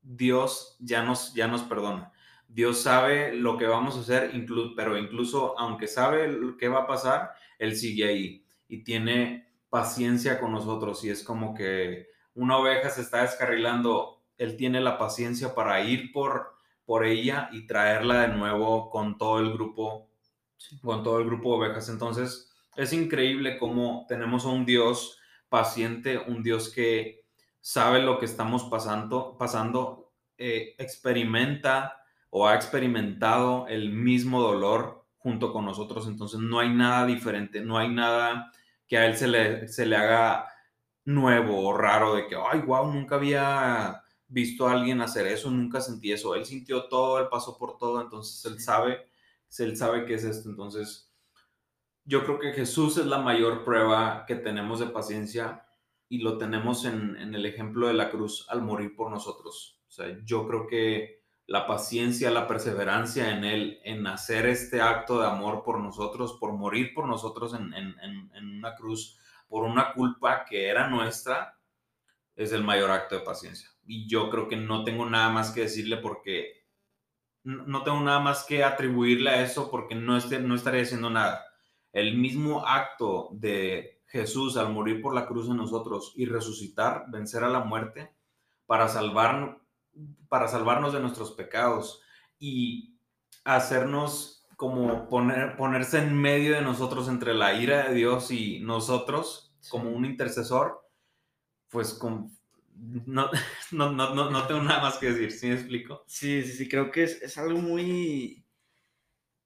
Dios 0.00 0.76
ya 0.78 1.02
nos, 1.02 1.34
ya 1.34 1.48
nos 1.48 1.62
perdona. 1.62 2.12
Dios 2.48 2.80
sabe 2.80 3.34
lo 3.34 3.58
que 3.58 3.66
vamos 3.66 3.96
a 3.96 4.00
hacer, 4.00 4.32
pero 4.74 4.96
incluso 4.96 5.58
aunque 5.58 5.86
sabe 5.86 6.34
qué 6.58 6.68
va 6.68 6.80
a 6.80 6.86
pasar, 6.86 7.32
Él 7.58 7.76
sigue 7.76 8.06
ahí 8.06 8.46
y 8.68 8.84
tiene 8.84 9.48
paciencia 9.68 10.40
con 10.40 10.52
nosotros 10.52 11.04
y 11.04 11.10
es 11.10 11.22
como 11.22 11.54
que 11.54 12.08
una 12.34 12.56
oveja 12.56 12.88
se 12.88 13.02
está 13.02 13.22
descarrilando, 13.22 14.22
Él 14.38 14.56
tiene 14.56 14.80
la 14.80 14.96
paciencia 14.96 15.54
para 15.54 15.82
ir 15.82 16.10
por, 16.12 16.54
por 16.86 17.04
ella 17.04 17.50
y 17.52 17.66
traerla 17.66 18.22
de 18.22 18.28
nuevo 18.28 18.88
con 18.88 19.18
todo 19.18 19.40
el 19.40 19.52
grupo, 19.52 20.08
con 20.82 21.02
todo 21.02 21.18
el 21.18 21.26
grupo 21.26 21.50
de 21.50 21.66
ovejas. 21.66 21.88
Entonces, 21.88 22.50
es 22.76 22.92
increíble 22.92 23.58
cómo 23.58 24.06
tenemos 24.08 24.44
a 24.44 24.48
un 24.48 24.64
Dios 24.64 25.18
paciente, 25.48 26.18
un 26.18 26.42
Dios 26.42 26.70
que 26.70 27.24
sabe 27.60 28.02
lo 28.02 28.18
que 28.18 28.26
estamos 28.26 28.64
pasando, 28.64 29.36
pasando 29.38 30.12
eh, 30.36 30.74
experimenta 30.78 32.00
o 32.30 32.46
ha 32.46 32.54
experimentado 32.54 33.66
el 33.68 33.90
mismo 33.90 34.40
dolor 34.42 35.04
junto 35.16 35.52
con 35.52 35.64
nosotros. 35.64 36.06
Entonces, 36.06 36.40
no 36.40 36.60
hay 36.60 36.70
nada 36.70 37.06
diferente, 37.06 37.60
no 37.60 37.78
hay 37.78 37.88
nada 37.88 38.52
que 38.86 38.98
a 38.98 39.06
él 39.06 39.16
se 39.16 39.28
le, 39.28 39.68
se 39.68 39.86
le 39.86 39.96
haga 39.96 40.46
nuevo 41.04 41.66
o 41.66 41.76
raro 41.76 42.14
de 42.14 42.26
que, 42.26 42.36
ay, 42.36 42.60
wow, 42.60 42.92
nunca 42.92 43.16
había 43.16 44.02
visto 44.28 44.68
a 44.68 44.72
alguien 44.72 45.00
hacer 45.00 45.26
eso, 45.26 45.50
nunca 45.50 45.80
sentí 45.80 46.12
eso. 46.12 46.34
Él 46.34 46.44
sintió 46.44 46.88
todo, 46.88 47.18
él 47.18 47.28
pasó 47.30 47.56
por 47.58 47.78
todo, 47.78 48.00
entonces 48.00 48.44
él 48.44 48.60
sabe, 48.60 49.08
él 49.58 49.76
sabe 49.76 50.04
qué 50.04 50.14
es 50.14 50.24
esto. 50.24 50.48
Entonces, 50.48 51.12
yo 52.04 52.24
creo 52.24 52.38
que 52.38 52.52
Jesús 52.52 52.96
es 52.98 53.06
la 53.06 53.18
mayor 53.18 53.64
prueba 53.64 54.24
que 54.26 54.36
tenemos 54.36 54.80
de 54.80 54.86
paciencia 54.86 55.66
y 56.08 56.18
lo 56.18 56.38
tenemos 56.38 56.84
en, 56.84 57.16
en 57.16 57.34
el 57.34 57.44
ejemplo 57.44 57.86
de 57.86 57.94
la 57.94 58.10
cruz 58.10 58.46
al 58.48 58.62
morir 58.62 58.94
por 58.96 59.10
nosotros. 59.10 59.80
O 59.88 59.90
sea, 59.90 60.18
yo 60.24 60.46
creo 60.46 60.66
que 60.66 61.18
la 61.48 61.66
paciencia, 61.66 62.30
la 62.30 62.46
perseverancia 62.46 63.34
en 63.34 63.42
Él, 63.42 63.80
en 63.82 64.06
hacer 64.06 64.44
este 64.44 64.82
acto 64.82 65.18
de 65.18 65.26
amor 65.26 65.62
por 65.64 65.80
nosotros, 65.80 66.36
por 66.38 66.52
morir 66.52 66.92
por 66.94 67.08
nosotros 67.08 67.54
en, 67.54 67.72
una 68.58 68.74
cruz, 68.74 69.18
por 69.48 69.64
una 69.64 69.94
culpa 69.94 70.44
que 70.44 70.68
era 70.68 70.88
nuestra, 70.88 71.58
es 72.36 72.52
el 72.52 72.62
mayor 72.62 72.90
acto 72.90 73.14
de 73.14 73.22
paciencia. 73.22 73.70
Y 73.86 74.06
yo 74.06 74.28
creo 74.28 74.46
que 74.46 74.58
no 74.58 74.84
tengo 74.84 75.08
nada 75.08 75.30
más 75.30 75.50
que 75.50 75.62
decirle 75.62 75.96
porque 75.96 76.57
no 77.44 77.82
tengo 77.82 78.00
nada 78.00 78.20
más 78.20 78.44
que 78.44 78.64
atribuirle 78.64 79.30
a 79.30 79.42
eso 79.42 79.70
porque 79.70 79.94
no, 79.94 80.16
esté, 80.16 80.38
no 80.40 80.54
estaría 80.54 80.82
haciendo 80.82 81.10
nada. 81.10 81.44
El 81.92 82.18
mismo 82.18 82.66
acto 82.66 83.30
de 83.32 84.02
Jesús 84.06 84.56
al 84.56 84.72
morir 84.72 85.00
por 85.00 85.14
la 85.14 85.26
cruz 85.26 85.48
en 85.48 85.56
nosotros 85.56 86.12
y 86.16 86.26
resucitar, 86.26 87.04
vencer 87.08 87.44
a 87.44 87.48
la 87.48 87.60
muerte 87.60 88.14
para 88.66 88.88
salvarnos 88.88 89.56
para 90.28 90.48
salvarnos 90.48 90.92
de 90.92 91.00
nuestros 91.00 91.32
pecados 91.32 92.00
y 92.38 92.98
hacernos 93.44 94.46
como 94.56 95.08
poner, 95.08 95.56
ponerse 95.56 95.98
en 95.98 96.16
medio 96.16 96.54
de 96.54 96.62
nosotros 96.62 97.08
entre 97.08 97.34
la 97.34 97.54
ira 97.54 97.88
de 97.88 97.94
Dios 97.94 98.30
y 98.30 98.60
nosotros 98.60 99.54
como 99.70 99.90
un 99.90 100.04
intercesor, 100.04 100.80
pues 101.68 101.94
con, 101.94 102.37
no, 103.06 103.30
no, 103.72 103.92
no, 103.92 104.30
no, 104.30 104.46
tengo 104.46 104.62
nada 104.62 104.82
más 104.82 104.98
que 104.98 105.12
decir, 105.12 105.32
¿sí 105.32 105.48
me 105.48 105.54
explico? 105.54 106.04
Sí, 106.06 106.42
sí, 106.42 106.52
sí, 106.52 106.68
creo 106.68 106.90
que 106.90 107.04
es, 107.04 107.20
es 107.22 107.38
algo 107.38 107.58
muy 107.58 108.44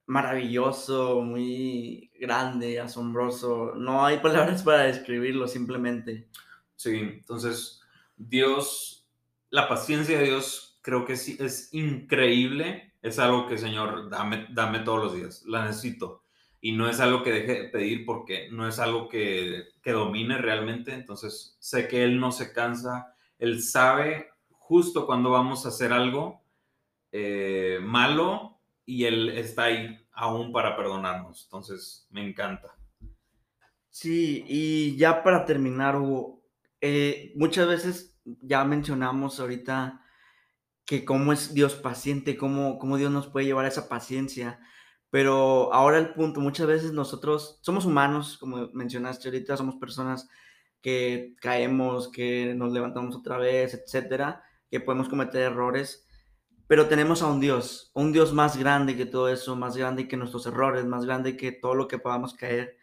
maravilloso, 0.07 1.21
muy 1.21 2.11
grande, 2.21 2.81
asombroso. 2.81 3.75
No 3.77 4.05
hay 4.05 4.19
palabras 4.19 4.63
para 4.65 4.83
describirlo, 4.83 5.49
simplemente. 5.49 6.29
Sí, 6.77 6.99
entonces 6.99 7.81
Dios 8.17 9.03
la 9.53 9.69
paciencia 9.69 10.19
de 10.19 10.25
Dios 10.25 10.79
creo 10.81 11.05
que 11.05 11.15
sí 11.17 11.37
es 11.39 11.69
increíble. 11.73 12.95
Es 13.03 13.19
algo 13.19 13.47
que, 13.47 13.59
Señor, 13.59 14.09
dame, 14.09 14.47
dame 14.51 14.81
todos 14.81 15.05
los 15.05 15.15
días. 15.15 15.45
La 15.47 15.67
necesito. 15.67 16.25
Y 16.61 16.73
no 16.73 16.89
es 16.89 17.01
algo 17.01 17.23
que 17.23 17.33
deje 17.33 17.63
de 17.63 17.69
pedir 17.69 18.07
porque 18.07 18.49
no 18.51 18.67
es 18.67 18.79
algo 18.79 19.09
que, 19.09 19.65
domine 19.85 20.39
realmente. 20.39 20.95
Entonces, 20.95 21.57
sé 21.61 21.87
que 21.87 22.03
Él 22.03 22.19
no 22.19 22.33
se 22.33 22.53
cansa. 22.55 23.12
Él 23.43 23.61
sabe 23.61 24.29
justo 24.51 25.05
cuando 25.05 25.31
vamos 25.31 25.65
a 25.67 25.71
hacer 25.71 25.93
algo 25.93 26.45
eh, 27.11 27.81
malo 27.83 28.61
y 28.87 29.05
Él 29.05 29.31
está 29.31 29.65
ahí 29.65 29.99
aún 30.13 30.53
para 30.53 30.77
perdonarnos. 30.77 31.43
Entonces, 31.47 32.07
me 32.11 32.25
encanta. 32.25 32.73
Sí, 33.91 34.45
y 34.47 34.97
ya 34.97 35.25
para 35.25 35.45
terminar, 35.45 35.97
Hugo, 35.97 36.41
eh, 36.81 37.33
muchas 37.35 37.67
veces 37.67 38.17
ya 38.25 38.63
mencionamos 38.65 39.41
ahorita 39.41 40.01
que 40.85 41.05
cómo 41.05 41.33
es 41.33 41.53
Dios 41.53 41.75
paciente, 41.75 42.37
cómo, 42.37 42.79
cómo 42.79 42.97
Dios 42.97 43.11
nos 43.11 43.27
puede 43.27 43.47
llevar 43.47 43.65
a 43.65 43.69
esa 43.69 43.89
paciencia. 43.89 44.61
Pero 45.11 45.75
ahora 45.75 45.99
el 45.99 46.15
punto, 46.15 46.41
muchas 46.41 46.69
veces 46.69 46.93
nosotros 46.93 47.59
somos 47.63 47.87
humanos, 47.87 48.39
como 48.39 48.69
mencionaste 48.73 49.27
ahorita, 49.27 49.57
somos 49.57 49.75
personas 49.75 50.29
que 50.83 51.35
caemos, 51.41 52.09
que 52.11 52.55
nos 52.55 52.73
levantamos 52.73 53.17
otra 53.17 53.39
vez, 53.39 53.75
etcétera, 53.75 54.43
que 54.71 54.81
podemos 54.81 55.09
cometer 55.09 55.43
errores, 55.43 56.07
pero 56.67 56.89
tenemos 56.89 57.23
a 57.23 57.27
un 57.27 57.41
Dios, 57.41 57.91
un 57.95 58.13
Dios 58.13 58.33
más 58.33 58.57
grande 58.57 58.97
que 58.97 59.07
todo 59.07 59.29
eso, 59.29 59.57
más 59.57 59.77
grande 59.77 60.09
que 60.09 60.17
nuestros 60.17 60.47
errores, 60.47 60.85
más 60.85 61.05
grande 61.05 61.37
que 61.37 61.53
todo 61.53 61.75
lo 61.75 61.89
que 61.89 61.99
podamos 61.99 62.35
caer. 62.35 62.77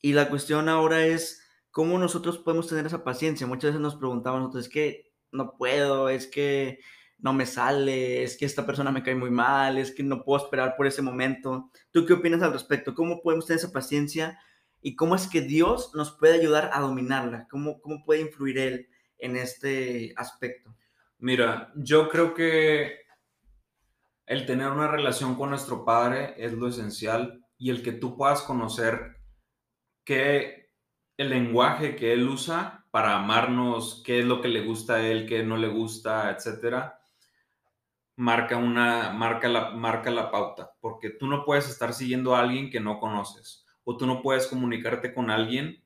Y 0.00 0.14
la 0.14 0.28
cuestión 0.28 0.68
ahora 0.68 1.06
es, 1.06 1.42
¿cómo 1.70 1.98
nosotros 1.98 2.38
podemos 2.38 2.68
tener 2.68 2.86
esa 2.86 3.04
paciencia? 3.04 3.46
Muchas 3.46 3.70
veces 3.70 3.80
nos 3.80 3.96
preguntamos 3.96 4.40
nosotros, 4.40 4.66
es 4.66 4.72
que 4.72 5.12
no 5.30 5.56
puedo, 5.56 6.08
es 6.08 6.26
que 6.26 6.80
no 7.18 7.32
me 7.32 7.46
sale, 7.46 8.24
es 8.24 8.36
que 8.36 8.46
esta 8.46 8.66
persona 8.66 8.90
me 8.90 9.02
cae 9.02 9.14
muy 9.14 9.30
mal, 9.30 9.78
es 9.78 9.92
que 9.92 10.02
no 10.02 10.24
puedo 10.24 10.44
esperar 10.44 10.74
por 10.76 10.86
ese 10.86 11.02
momento. 11.02 11.70
¿Tú 11.92 12.04
qué 12.04 12.14
opinas 12.14 12.42
al 12.42 12.52
respecto? 12.52 12.94
¿Cómo 12.94 13.22
podemos 13.22 13.46
tener 13.46 13.58
esa 13.58 13.72
paciencia 13.72 14.38
y 14.82 14.96
cómo 14.96 15.14
es 15.14 15.28
que 15.28 15.40
Dios 15.40 15.94
nos 15.94 16.10
puede 16.10 16.34
ayudar 16.34 16.70
a 16.72 16.80
dominarla? 16.80 17.46
¿Cómo, 17.48 17.80
cómo 17.80 18.04
puede 18.04 18.20
influir 18.20 18.58
Él 18.58 18.88
en 19.18 19.36
este 19.36 20.12
aspecto? 20.16 20.74
Mira, 21.18 21.72
yo 21.76 22.08
creo 22.08 22.34
que 22.34 22.98
el 24.26 24.44
tener 24.44 24.68
una 24.70 24.88
relación 24.88 25.36
con 25.36 25.50
nuestro 25.50 25.84
Padre 25.84 26.34
es 26.36 26.52
lo 26.52 26.66
esencial 26.66 27.44
y 27.56 27.70
el 27.70 27.82
que 27.82 27.92
tú 27.92 28.16
puedas 28.16 28.42
conocer 28.42 29.18
qué, 30.04 30.72
el 31.16 31.30
lenguaje 31.30 31.94
que 31.94 32.12
él 32.12 32.28
usa 32.28 32.84
para 32.90 33.16
amarnos, 33.16 34.02
qué 34.04 34.18
es 34.18 34.24
lo 34.24 34.40
que 34.40 34.48
le 34.48 34.64
gusta 34.64 34.94
a 34.94 35.06
él, 35.06 35.26
qué 35.28 35.44
no 35.44 35.56
le 35.56 35.68
gusta, 35.68 36.30
etcétera, 36.30 36.98
marca 38.16 38.56
una 38.56 39.12
marca 39.12 39.48
la 39.48 39.70
marca 39.70 40.10
la 40.10 40.30
pauta, 40.30 40.72
porque 40.80 41.10
tú 41.10 41.28
no 41.28 41.44
puedes 41.44 41.68
estar 41.68 41.94
siguiendo 41.94 42.34
a 42.34 42.40
alguien 42.40 42.70
que 42.70 42.80
no 42.80 42.98
conoces 42.98 43.61
o 43.84 43.96
tú 43.96 44.06
no 44.06 44.22
puedes 44.22 44.46
comunicarte 44.46 45.12
con 45.14 45.30
alguien 45.30 45.82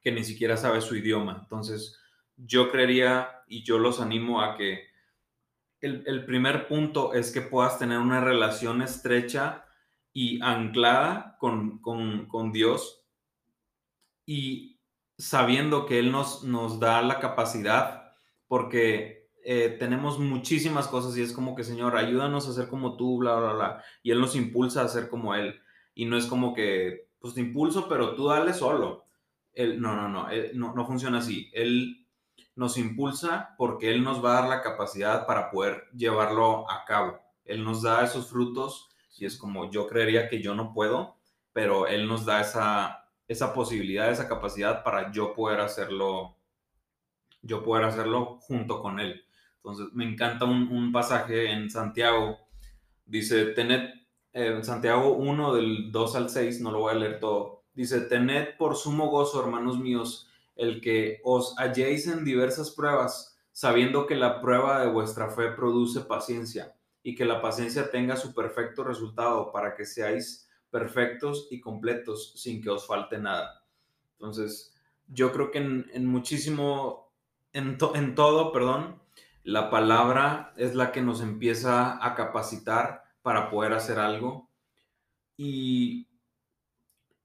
que 0.00 0.12
ni 0.12 0.24
siquiera 0.24 0.56
sabe 0.56 0.80
su 0.80 0.96
idioma. 0.96 1.38
Entonces, 1.42 1.98
yo 2.36 2.70
creería 2.70 3.42
y 3.46 3.62
yo 3.62 3.78
los 3.78 4.00
animo 4.00 4.40
a 4.40 4.56
que 4.56 4.88
el, 5.80 6.24
primer 6.26 6.68
punto 6.68 7.14
es 7.14 7.30
que 7.32 7.40
puedas 7.40 7.78
tener 7.78 7.98
una 7.98 8.20
relación 8.20 8.82
estrecha 8.82 9.64
y 10.12 10.40
anclada 10.42 11.36
con, 11.38 11.78
con, 11.78 12.26
con 12.26 12.52
Dios 12.52 13.02
y 14.26 14.78
sabiendo 15.16 15.86
que 15.86 15.98
Él 15.98 16.12
nos, 16.12 16.44
nos 16.44 16.80
da 16.80 17.02
la 17.02 17.18
capacidad, 17.18 18.12
porque 18.46 19.30
eh, 19.44 19.76
tenemos 19.78 20.18
muchísimas 20.18 20.86
cosas 20.86 21.16
y 21.16 21.22
es 21.22 21.32
como 21.32 21.54
que, 21.54 21.64
Señor, 21.64 21.96
ayúdanos 21.96 22.48
a 22.48 22.52
ser 22.52 22.68
como 22.68 22.96
tú, 22.96 23.18
bla, 23.18 23.36
bla, 23.36 23.52
bla. 23.52 23.84
Y 24.02 24.10
Él 24.10 24.20
nos 24.20 24.36
impulsa 24.36 24.82
a 24.82 24.88
ser 24.88 25.08
como 25.08 25.34
Él. 25.34 25.60
Y 25.94 26.04
no 26.04 26.16
es 26.16 26.26
como 26.26 26.54
que, 26.54 27.08
pues 27.18 27.34
te 27.34 27.40
impulso, 27.40 27.88
pero 27.88 28.14
tú 28.14 28.28
dale 28.28 28.54
solo. 28.54 29.04
Él, 29.52 29.80
no, 29.80 29.96
no, 29.96 30.08
no, 30.08 30.28
no, 30.54 30.74
no 30.74 30.86
funciona 30.86 31.18
así. 31.18 31.50
Él 31.52 32.06
nos 32.54 32.78
impulsa 32.78 33.54
porque 33.58 33.90
Él 33.90 34.02
nos 34.04 34.24
va 34.24 34.32
a 34.32 34.40
dar 34.40 34.50
la 34.50 34.62
capacidad 34.62 35.26
para 35.26 35.50
poder 35.50 35.88
llevarlo 35.94 36.70
a 36.70 36.84
cabo. 36.84 37.18
Él 37.44 37.64
nos 37.64 37.82
da 37.82 38.04
esos 38.04 38.28
frutos 38.28 38.88
y 39.16 39.26
es 39.26 39.36
como 39.36 39.70
yo 39.70 39.86
creería 39.86 40.28
que 40.28 40.40
yo 40.40 40.54
no 40.54 40.72
puedo, 40.72 41.16
pero 41.52 41.86
Él 41.86 42.06
nos 42.06 42.24
da 42.24 42.40
esa, 42.40 43.00
esa 43.30 43.54
posibilidad, 43.54 44.10
esa 44.10 44.26
capacidad 44.26 44.82
para 44.82 45.12
yo 45.12 45.34
poder 45.34 45.60
hacerlo, 45.60 46.36
yo 47.42 47.62
poder 47.62 47.84
hacerlo 47.84 48.38
junto 48.40 48.82
con 48.82 48.98
él. 48.98 49.24
Entonces, 49.54 49.86
me 49.92 50.04
encanta 50.04 50.46
un, 50.46 50.90
pasaje 50.90 51.52
en 51.52 51.70
Santiago, 51.70 52.38
dice, 53.06 53.46
tened, 53.52 53.82
en 53.82 53.99
eh, 54.32 54.60
Santiago 54.62 55.14
1 55.14 55.54
del 55.54 55.92
2 55.92 56.16
al 56.16 56.30
6, 56.30 56.60
no 56.60 56.70
lo 56.70 56.80
voy 56.80 56.92
a 56.92 56.98
leer 56.98 57.20
todo, 57.20 57.64
dice, 57.74 58.00
tened 58.02 58.56
por 58.56 58.76
sumo 58.76 59.08
gozo, 59.08 59.42
hermanos 59.42 59.78
míos, 59.78 60.28
el 60.56 60.80
que 60.80 61.20
os 61.24 61.54
halléis 61.58 62.06
en 62.06 62.24
diversas 62.24 62.70
pruebas, 62.70 63.38
sabiendo 63.52 64.06
que 64.06 64.14
la 64.14 64.40
prueba 64.40 64.80
de 64.80 64.90
vuestra 64.90 65.30
fe 65.30 65.50
produce 65.50 66.00
paciencia, 66.00 66.74
y 67.02 67.14
que 67.14 67.24
la 67.24 67.40
paciencia 67.40 67.90
tenga 67.90 68.16
su 68.16 68.34
perfecto 68.34 68.84
resultado 68.84 69.52
para 69.52 69.74
que 69.74 69.86
seáis 69.86 70.48
perfectos 70.70 71.48
y 71.50 71.60
completos 71.60 72.34
sin 72.36 72.62
que 72.62 72.70
os 72.70 72.86
falte 72.86 73.18
nada. 73.18 73.64
Entonces, 74.18 74.74
yo 75.08 75.32
creo 75.32 75.50
que 75.50 75.58
en, 75.58 76.06
muchísimo, 76.06 77.10
en, 77.52 77.78
en 77.94 78.14
todo, 78.14 78.52
perdón, 78.52 79.00
la 79.42 79.70
palabra 79.70 80.52
es 80.56 80.74
la 80.74 80.92
que 80.92 81.00
nos 81.00 81.22
empieza 81.22 82.04
a 82.04 82.14
capacitar 82.14 83.04
para 83.22 83.50
poder 83.50 83.72
hacer 83.72 83.98
algo. 83.98 84.50
Y 85.36 86.08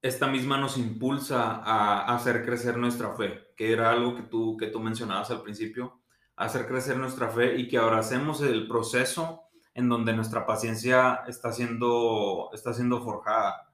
esta 0.01 0.27
misma 0.27 0.57
nos 0.57 0.77
impulsa 0.77 1.61
a, 1.63 2.13
hacer 2.15 2.45
crecer 2.45 2.77
nuestra 2.77 3.15
fe, 3.15 3.53
que 3.57 3.71
era 3.71 3.89
algo 3.89 4.15
que 4.15 4.23
tú, 4.23 4.55
que 4.57 4.67
tú 4.67 4.79
mencionabas 4.79 5.31
al 5.31 5.41
principio, 5.41 5.99
hacer 6.35 6.67
crecer 6.67 6.97
nuestra 6.97 7.29
fe 7.29 7.57
y 7.57 7.67
que 7.67 7.77
abracemos 7.77 8.41
el 8.41 8.67
proceso 8.67 9.41
en 9.73 9.89
donde 9.89 10.13
nuestra 10.13 10.45
paciencia 10.45 11.23
está 11.27 11.51
siendo, 11.51 12.49
está 12.53 12.73
siendo 12.73 13.01
forjada. 13.01 13.69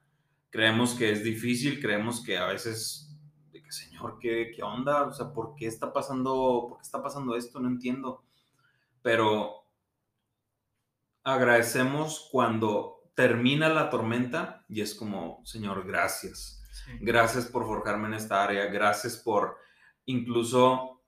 Creemos 0.50 0.94
que 0.94 1.12
es 1.12 1.22
difícil, 1.22 1.80
creemos 1.80 2.22
que 2.24 2.38
a 2.38 2.46
veces, 2.46 3.14
de 3.52 3.62
que, 3.62 3.70
Señor, 3.70 4.18
¿qué, 4.18 4.52
¿qué 4.54 4.62
onda? 4.62 5.04
O 5.04 5.12
sea, 5.12 5.32
¿por 5.32 5.54
qué 5.54 5.66
está 5.66 5.92
pasando, 5.92 6.66
por 6.68 6.78
qué 6.78 6.82
está 6.82 7.02
pasando 7.02 7.36
esto? 7.36 7.60
No 7.60 7.68
entiendo. 7.68 8.24
Pero 9.02 9.61
agradecemos 11.24 12.28
cuando 12.30 13.02
termina 13.14 13.68
la 13.68 13.90
tormenta 13.90 14.64
y 14.68 14.80
es 14.80 14.94
como, 14.94 15.40
Señor, 15.44 15.86
gracias. 15.86 16.62
Gracias 17.00 17.46
por 17.46 17.66
forjarme 17.66 18.08
en 18.08 18.14
esta 18.14 18.42
área, 18.42 18.66
gracias 18.66 19.16
por 19.16 19.56
incluso 20.04 21.00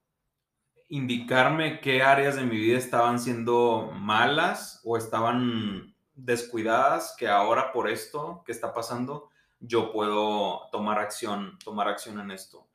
indicarme 0.87 1.81
qué 1.81 2.01
áreas 2.01 2.35
de 2.35 2.43
mi 2.43 2.57
vida 2.57 2.77
estaban 2.77 3.19
siendo 3.19 3.91
malas 3.93 4.79
o 4.83 4.97
estaban 4.97 5.95
descuidadas, 6.13 7.15
que 7.17 7.27
ahora 7.27 7.73
por 7.73 7.89
esto 7.89 8.43
que 8.45 8.51
está 8.51 8.73
pasando, 8.73 9.29
yo 9.59 9.91
puedo 9.91 10.69
tomar 10.71 10.99
acción, 10.99 11.57
tomar 11.63 11.87
acción 11.87 12.19
en 12.19 12.31
esto. 12.31 12.69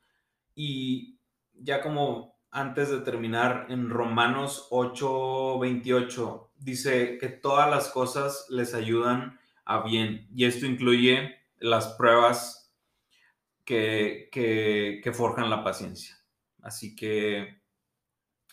Y 0.55 1.19
ya 1.55 1.81
como 1.81 2.40
antes 2.51 2.91
de 2.91 3.01
terminar, 3.01 3.67
en 3.69 3.91
Romanos 3.91 4.67
8:28 4.71 6.51
dice 6.57 7.19
que 7.19 7.29
todas 7.29 7.71
las 7.71 7.89
cosas 7.89 8.47
les 8.51 8.75
ayudan 8.75 9.39
a 9.65 9.83
bien. 9.83 10.29
Y 10.35 10.45
esto 10.45 10.67
incluye 10.67 11.37
las 11.59 11.95
pruebas 11.95 12.73
que, 13.65 14.29
que, 14.33 15.13
forjan 15.13 15.51
la 15.51 15.63
paciencia. 15.63 16.17
Así 16.63 16.97
que 16.97 17.63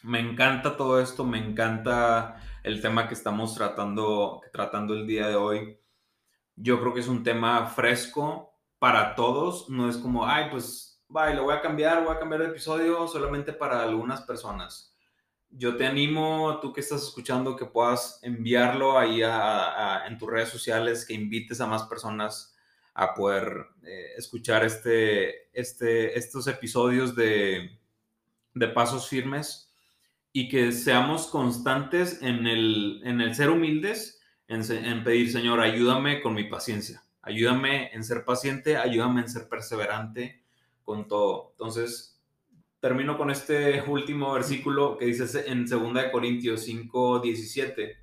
me 0.04 0.20
encanta 0.20 0.78
todo 0.78 1.02
esto, 1.02 1.24
me 1.26 1.40
encanta 1.40 2.40
el 2.64 2.82
tema 2.82 3.08
que 3.08 3.16
estamos 3.16 3.56
tratando, 3.56 4.42
tratando 4.54 4.94
el 4.94 5.08
día 5.08 5.28
de 5.28 5.36
hoy. 5.36 5.80
Yo 6.56 6.80
creo 6.80 6.94
que 6.94 7.00
es 7.00 7.08
un 7.08 7.24
tema 7.24 7.66
fresco 7.66 8.54
para 8.80 9.16
todos, 9.16 9.70
no 9.70 9.90
es 9.90 9.98
como, 9.98 10.28
ay, 10.28 10.50
pues, 10.52 10.97
vaya, 11.10 11.36
lo 11.36 11.44
voy 11.44 11.56
a 11.56 11.62
cambiar, 11.62 12.04
voy 12.04 12.16
a 12.16 12.20
cambiar 12.20 12.42
de 12.42 12.48
episodio 12.50 13.08
solamente 13.08 13.54
para 13.54 13.84
algunas 13.84 14.22
personas. 14.22 14.94
Yo 15.50 15.78
te 15.78 15.86
animo, 15.86 16.60
tú 16.62 16.74
que 16.74 16.82
estás 16.82 17.04
escuchando, 17.04 17.56
que 17.56 17.66
puedas 17.66 18.20
enviarlo 18.22 18.98
ahí 19.00 19.22
en 19.24 20.18
tus 20.18 20.30
redes 20.30 20.50
sociales, 20.50 21.06
que 21.06 21.14
invites 21.14 21.62
a 21.62 21.68
más 21.68 21.84
personas 21.84 22.56
a 22.94 23.14
poder 23.14 23.68
eh, 23.84 24.14
escuchar 24.18 24.66
este, 24.66 25.50
este, 25.54 26.18
estos 26.18 26.48
episodios 26.48 27.16
de, 27.16 27.80
de, 28.56 28.68
Pasos 28.70 29.08
Firmes 29.08 29.72
y 30.34 30.50
que 30.50 30.72
seamos 30.72 31.28
constantes 31.28 32.22
en 32.24 32.48
el, 32.48 33.02
en 33.06 33.22
el 33.22 33.36
ser 33.36 33.52
humildes, 33.52 34.20
en, 34.48 34.64
en 34.72 35.04
pedir, 35.04 35.32
Señor, 35.32 35.62
ayúdame 35.62 36.22
con 36.22 36.34
mi 36.34 36.46
paciencia, 36.46 37.04
ayúdame 37.22 37.94
en 37.94 38.04
ser 38.04 38.26
paciente, 38.26 38.78
ayúdame 38.78 39.22
en 39.22 39.30
ser 39.30 39.48
perseverante 39.48 40.47
con 40.88 41.06
todo. 41.06 41.50
Entonces, 41.52 42.18
termino 42.80 43.18
con 43.18 43.30
este 43.30 43.82
último 43.88 44.32
versículo 44.32 44.98
que 44.98 45.06
dice 45.06 45.52
en 45.52 45.68
2 45.68 46.06
Corintios 46.14 46.62
5, 46.62 47.20
17. 47.20 47.98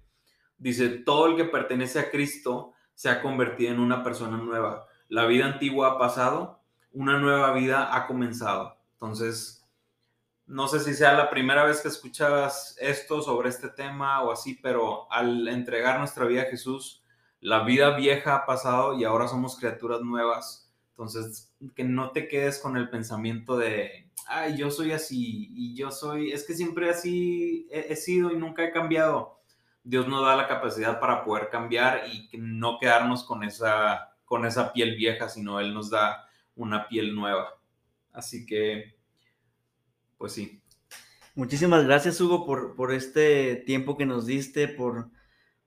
Dice, 0.58 0.88
todo 0.90 1.28
el 1.28 1.36
que 1.36 1.46
pertenece 1.46 1.98
a 1.98 2.10
Cristo 2.10 2.74
se 2.92 3.08
ha 3.08 3.22
convertido 3.22 3.72
en 3.72 3.80
una 3.80 4.04
persona 4.04 4.36
nueva. 4.36 4.86
La 5.08 5.24
vida 5.24 5.46
antigua 5.46 5.92
ha 5.92 5.98
pasado, 5.98 6.60
una 6.92 7.18
nueva 7.18 7.54
vida 7.54 7.96
ha 7.96 8.06
comenzado. 8.06 8.76
Entonces, 8.92 9.66
no 10.44 10.68
sé 10.68 10.80
si 10.80 10.92
sea 10.92 11.14
la 11.14 11.30
primera 11.30 11.64
vez 11.64 11.80
que 11.80 11.88
escuchas 11.88 12.76
esto 12.78 13.22
sobre 13.22 13.48
este 13.48 13.70
tema 13.70 14.22
o 14.22 14.30
así, 14.30 14.58
pero 14.62 15.10
al 15.10 15.48
entregar 15.48 15.98
nuestra 15.98 16.26
vida 16.26 16.42
a 16.42 16.50
Jesús, 16.50 17.02
la 17.40 17.64
vida 17.64 17.96
vieja 17.96 18.36
ha 18.36 18.46
pasado 18.46 18.98
y 18.98 19.04
ahora 19.04 19.26
somos 19.26 19.56
criaturas 19.56 20.02
nuevas. 20.02 20.63
Entonces, 20.94 21.52
que 21.74 21.82
no 21.82 22.12
te 22.12 22.28
quedes 22.28 22.60
con 22.60 22.76
el 22.76 22.88
pensamiento 22.88 23.56
de 23.56 24.04
ay, 24.26 24.56
yo 24.56 24.70
soy 24.70 24.92
así 24.92 25.50
y 25.54 25.74
yo 25.74 25.90
soy, 25.90 26.32
es 26.32 26.44
que 26.44 26.54
siempre 26.54 26.90
así 26.90 27.66
he, 27.70 27.96
sido 27.96 28.30
y 28.30 28.36
nunca 28.36 28.64
he 28.64 28.72
cambiado. 28.72 29.40
Dios 29.82 30.08
nos 30.08 30.24
da 30.24 30.36
la 30.36 30.48
capacidad 30.48 30.98
para 30.98 31.24
poder 31.24 31.50
cambiar 31.50 32.04
y 32.08 32.30
no 32.38 32.78
quedarnos 32.78 33.24
con 33.24 33.44
esa, 33.44 34.16
con 34.24 34.46
esa 34.46 34.72
piel 34.72 34.96
vieja, 34.96 35.28
sino 35.28 35.60
Él 35.60 35.74
nos 35.74 35.90
da 35.90 36.28
una 36.54 36.88
piel 36.88 37.14
nueva. 37.14 37.60
Así 38.12 38.46
que, 38.46 38.96
pues 40.16 40.32
sí. 40.32 40.62
Muchísimas 41.34 41.84
gracias, 41.84 42.20
Hugo, 42.20 42.46
por, 42.46 42.76
por 42.76 42.92
este 42.92 43.56
tiempo 43.56 43.96
que 43.96 44.06
nos 44.06 44.24
diste, 44.24 44.68
por, 44.68 45.10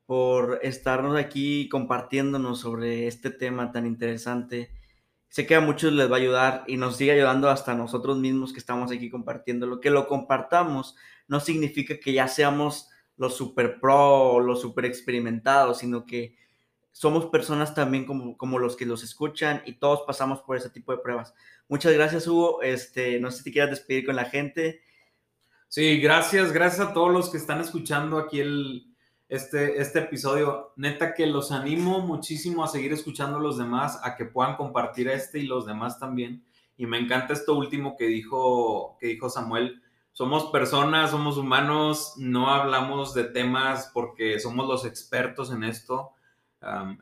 por 0.05 0.59
estarnos 0.63 1.17
aquí 1.17 1.67
compartiéndonos 1.69 2.61
sobre 2.61 3.07
este 3.07 3.29
tema 3.29 3.71
tan 3.71 3.85
interesante 3.85 4.71
sé 5.29 5.45
que 5.45 5.55
a 5.55 5.61
muchos 5.61 5.93
les 5.93 6.09
va 6.09 6.15
a 6.15 6.19
ayudar 6.19 6.63
y 6.67 6.77
nos 6.77 6.97
sigue 6.97 7.11
ayudando 7.11 7.49
hasta 7.49 7.73
nosotros 7.73 8.17
mismos 8.17 8.53
que 8.53 8.59
estamos 8.59 8.91
aquí 8.91 9.09
compartiendo. 9.09 9.67
Lo 9.67 9.79
que 9.79 9.89
lo 9.89 10.07
compartamos 10.07 10.95
no 11.27 11.39
significa 11.39 11.99
que 11.99 12.13
ya 12.13 12.27
seamos 12.27 12.89
los 13.17 13.35
super 13.35 13.79
pro 13.79 14.33
o 14.33 14.39
los 14.39 14.61
super 14.61 14.85
experimentados, 14.85 15.79
sino 15.79 16.05
que 16.05 16.35
somos 16.91 17.27
personas 17.27 17.75
también 17.75 18.05
como, 18.05 18.37
como 18.37 18.57
los 18.57 18.75
que 18.75 18.85
los 18.85 19.03
escuchan 19.03 19.61
y 19.65 19.73
todos 19.73 20.01
pasamos 20.07 20.41
por 20.41 20.57
ese 20.57 20.69
tipo 20.69 20.91
de 20.91 20.99
pruebas. 20.99 21.33
Muchas 21.67 21.93
gracias, 21.93 22.27
Hugo. 22.27 22.61
Este, 22.61 23.19
no 23.19 23.29
sé 23.29 23.39
si 23.39 23.43
te 23.45 23.51
quieras 23.51 23.71
despedir 23.71 24.05
con 24.05 24.15
la 24.15 24.25
gente. 24.25 24.81
Sí, 25.67 25.99
gracias, 25.99 26.53
gracias 26.53 26.87
a 26.87 26.93
todos 26.93 27.11
los 27.11 27.29
que 27.29 27.37
están 27.37 27.59
escuchando 27.59 28.17
aquí 28.17 28.39
el, 28.39 28.86
este, 29.29 29.81
este 29.81 29.99
episodio. 29.99 30.73
Neta 30.75 31.13
que 31.13 31.25
los 31.27 31.51
animo 31.51 32.01
muchísimo 32.01 32.63
a 32.63 32.67
seguir 32.67 32.93
escuchando 32.93 33.37
a 33.37 33.41
los 33.41 33.57
demás, 33.57 33.99
a 34.03 34.15
que 34.15 34.25
puedan 34.25 34.55
compartir 34.55 35.07
este 35.09 35.39
y 35.39 35.47
los 35.47 35.65
demás 35.65 35.99
también. 35.99 36.45
Y 36.77 36.85
me 36.85 36.99
encanta 36.99 37.33
esto 37.33 37.55
último 37.55 37.95
que 37.97 38.05
dijo, 38.05 38.97
que 38.99 39.07
dijo 39.07 39.29
Samuel. 39.29 39.81
Somos 40.11 40.45
personas, 40.45 41.11
somos 41.11 41.37
humanos, 41.37 42.13
no 42.17 42.49
hablamos 42.49 43.13
de 43.13 43.25
temas 43.25 43.91
porque 43.93 44.39
somos 44.39 44.67
los 44.67 44.85
expertos 44.85 45.51
en 45.51 45.63
esto. 45.63 46.11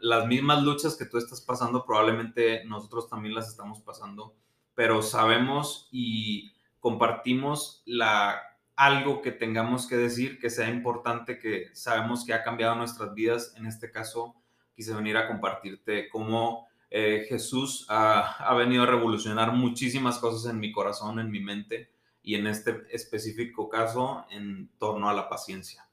las 0.02 0.28
mismas 0.28 0.64
luchas 0.64 0.96
que 0.96 1.06
tú 1.06 1.18
estás 1.18 1.42
pasando, 1.42 1.86
probablemente 1.86 2.66
nosotros 2.66 3.10
también 3.10 3.36
las 3.36 3.48
estamos 3.48 3.80
pasando, 3.82 4.36
pero 4.74 5.02
sabemos 5.02 5.88
y 5.92 6.52
compartimos 6.82 7.82
la 7.86 8.42
algo 8.76 9.22
que 9.22 9.32
tengamos 9.32 9.88
que 9.88 9.96
decir 9.96 10.40
que 10.40 10.50
sea 10.50 10.70
importante, 10.70 11.40
que 11.40 11.70
sabemos 11.74 12.26
que 12.26 12.34
ha 12.34 12.44
cambiado 12.44 12.76
nuestras 12.76 13.14
vidas. 13.14 13.54
En 13.58 13.66
este 13.66 13.92
caso, 13.92 14.36
quise 14.76 14.94
venir 14.94 15.18
a 15.18 15.28
compartirte 15.28 16.10
cómo 16.10 16.68
eh, 16.90 17.26
Jesús 17.28 17.86
ha, 17.90 18.54
venido 18.56 18.84
a 18.84 18.88
revolucionar 18.88 19.52
muchísimas 19.54 20.20
cosas 20.20 20.52
en 20.52 20.60
mi 20.60 20.72
corazón, 20.72 21.20
en 21.20 21.32
mi 21.32 21.40
mente 21.40 21.92
y 22.22 22.36
en 22.36 22.48
este 22.48 22.84
específico 22.92 23.70
caso 23.70 24.26
en 24.30 24.70
torno 24.78 25.10
a 25.10 25.14
la 25.14 25.30
paciencia. 25.30 25.88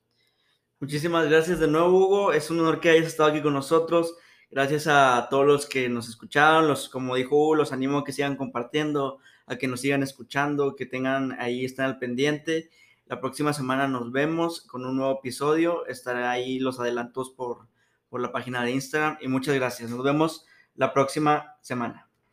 Muchísimas 0.80 1.28
gracias 1.28 1.60
de 1.60 1.68
nuevo, 1.68 1.88
Hugo. 1.88 2.32
Es 2.32 2.50
un 2.50 2.60
honor 2.60 2.80
que 2.80 2.90
hayas 2.90 3.06
estado 3.06 3.30
aquí 3.30 3.42
con 3.42 3.54
nosotros. 3.54 4.16
Gracias 4.50 4.86
a 4.86 5.28
todos 5.30 5.46
los 5.46 5.66
que 5.66 5.88
nos 5.88 6.08
escucharon, 6.08 6.68
los, 6.68 6.88
como 6.88 7.16
dijo 7.16 7.36
Hugo, 7.36 7.54
los 7.54 7.72
animo 7.72 7.98
a 7.98 8.04
que 8.04 8.12
sigan 8.12 8.36
compartiendo, 8.36 9.18
a 9.52 9.58
que 9.58 9.68
nos 9.68 9.80
sigan 9.80 10.02
escuchando, 10.02 10.76
que 10.76 10.86
tengan 10.86 11.32
ahí, 11.40 11.64
estén 11.64 11.84
al 11.84 11.98
pendiente. 11.98 12.70
La 13.06 13.20
próxima 13.20 13.52
semana 13.52 13.88
nos 13.88 14.12
vemos 14.12 14.62
con 14.62 14.84
un 14.84 14.96
nuevo 14.96 15.18
episodio. 15.18 15.86
Estaré 15.86 16.24
ahí 16.24 16.58
los 16.58 16.80
adelantos 16.80 17.30
por, 17.30 17.68
por 18.08 18.20
la 18.20 18.32
página 18.32 18.64
de 18.64 18.72
Instagram. 18.72 19.18
Y 19.20 19.28
muchas 19.28 19.54
gracias. 19.54 19.90
Nos 19.90 20.02
vemos 20.02 20.46
la 20.74 20.92
próxima 20.92 21.56
semana. 21.60 22.11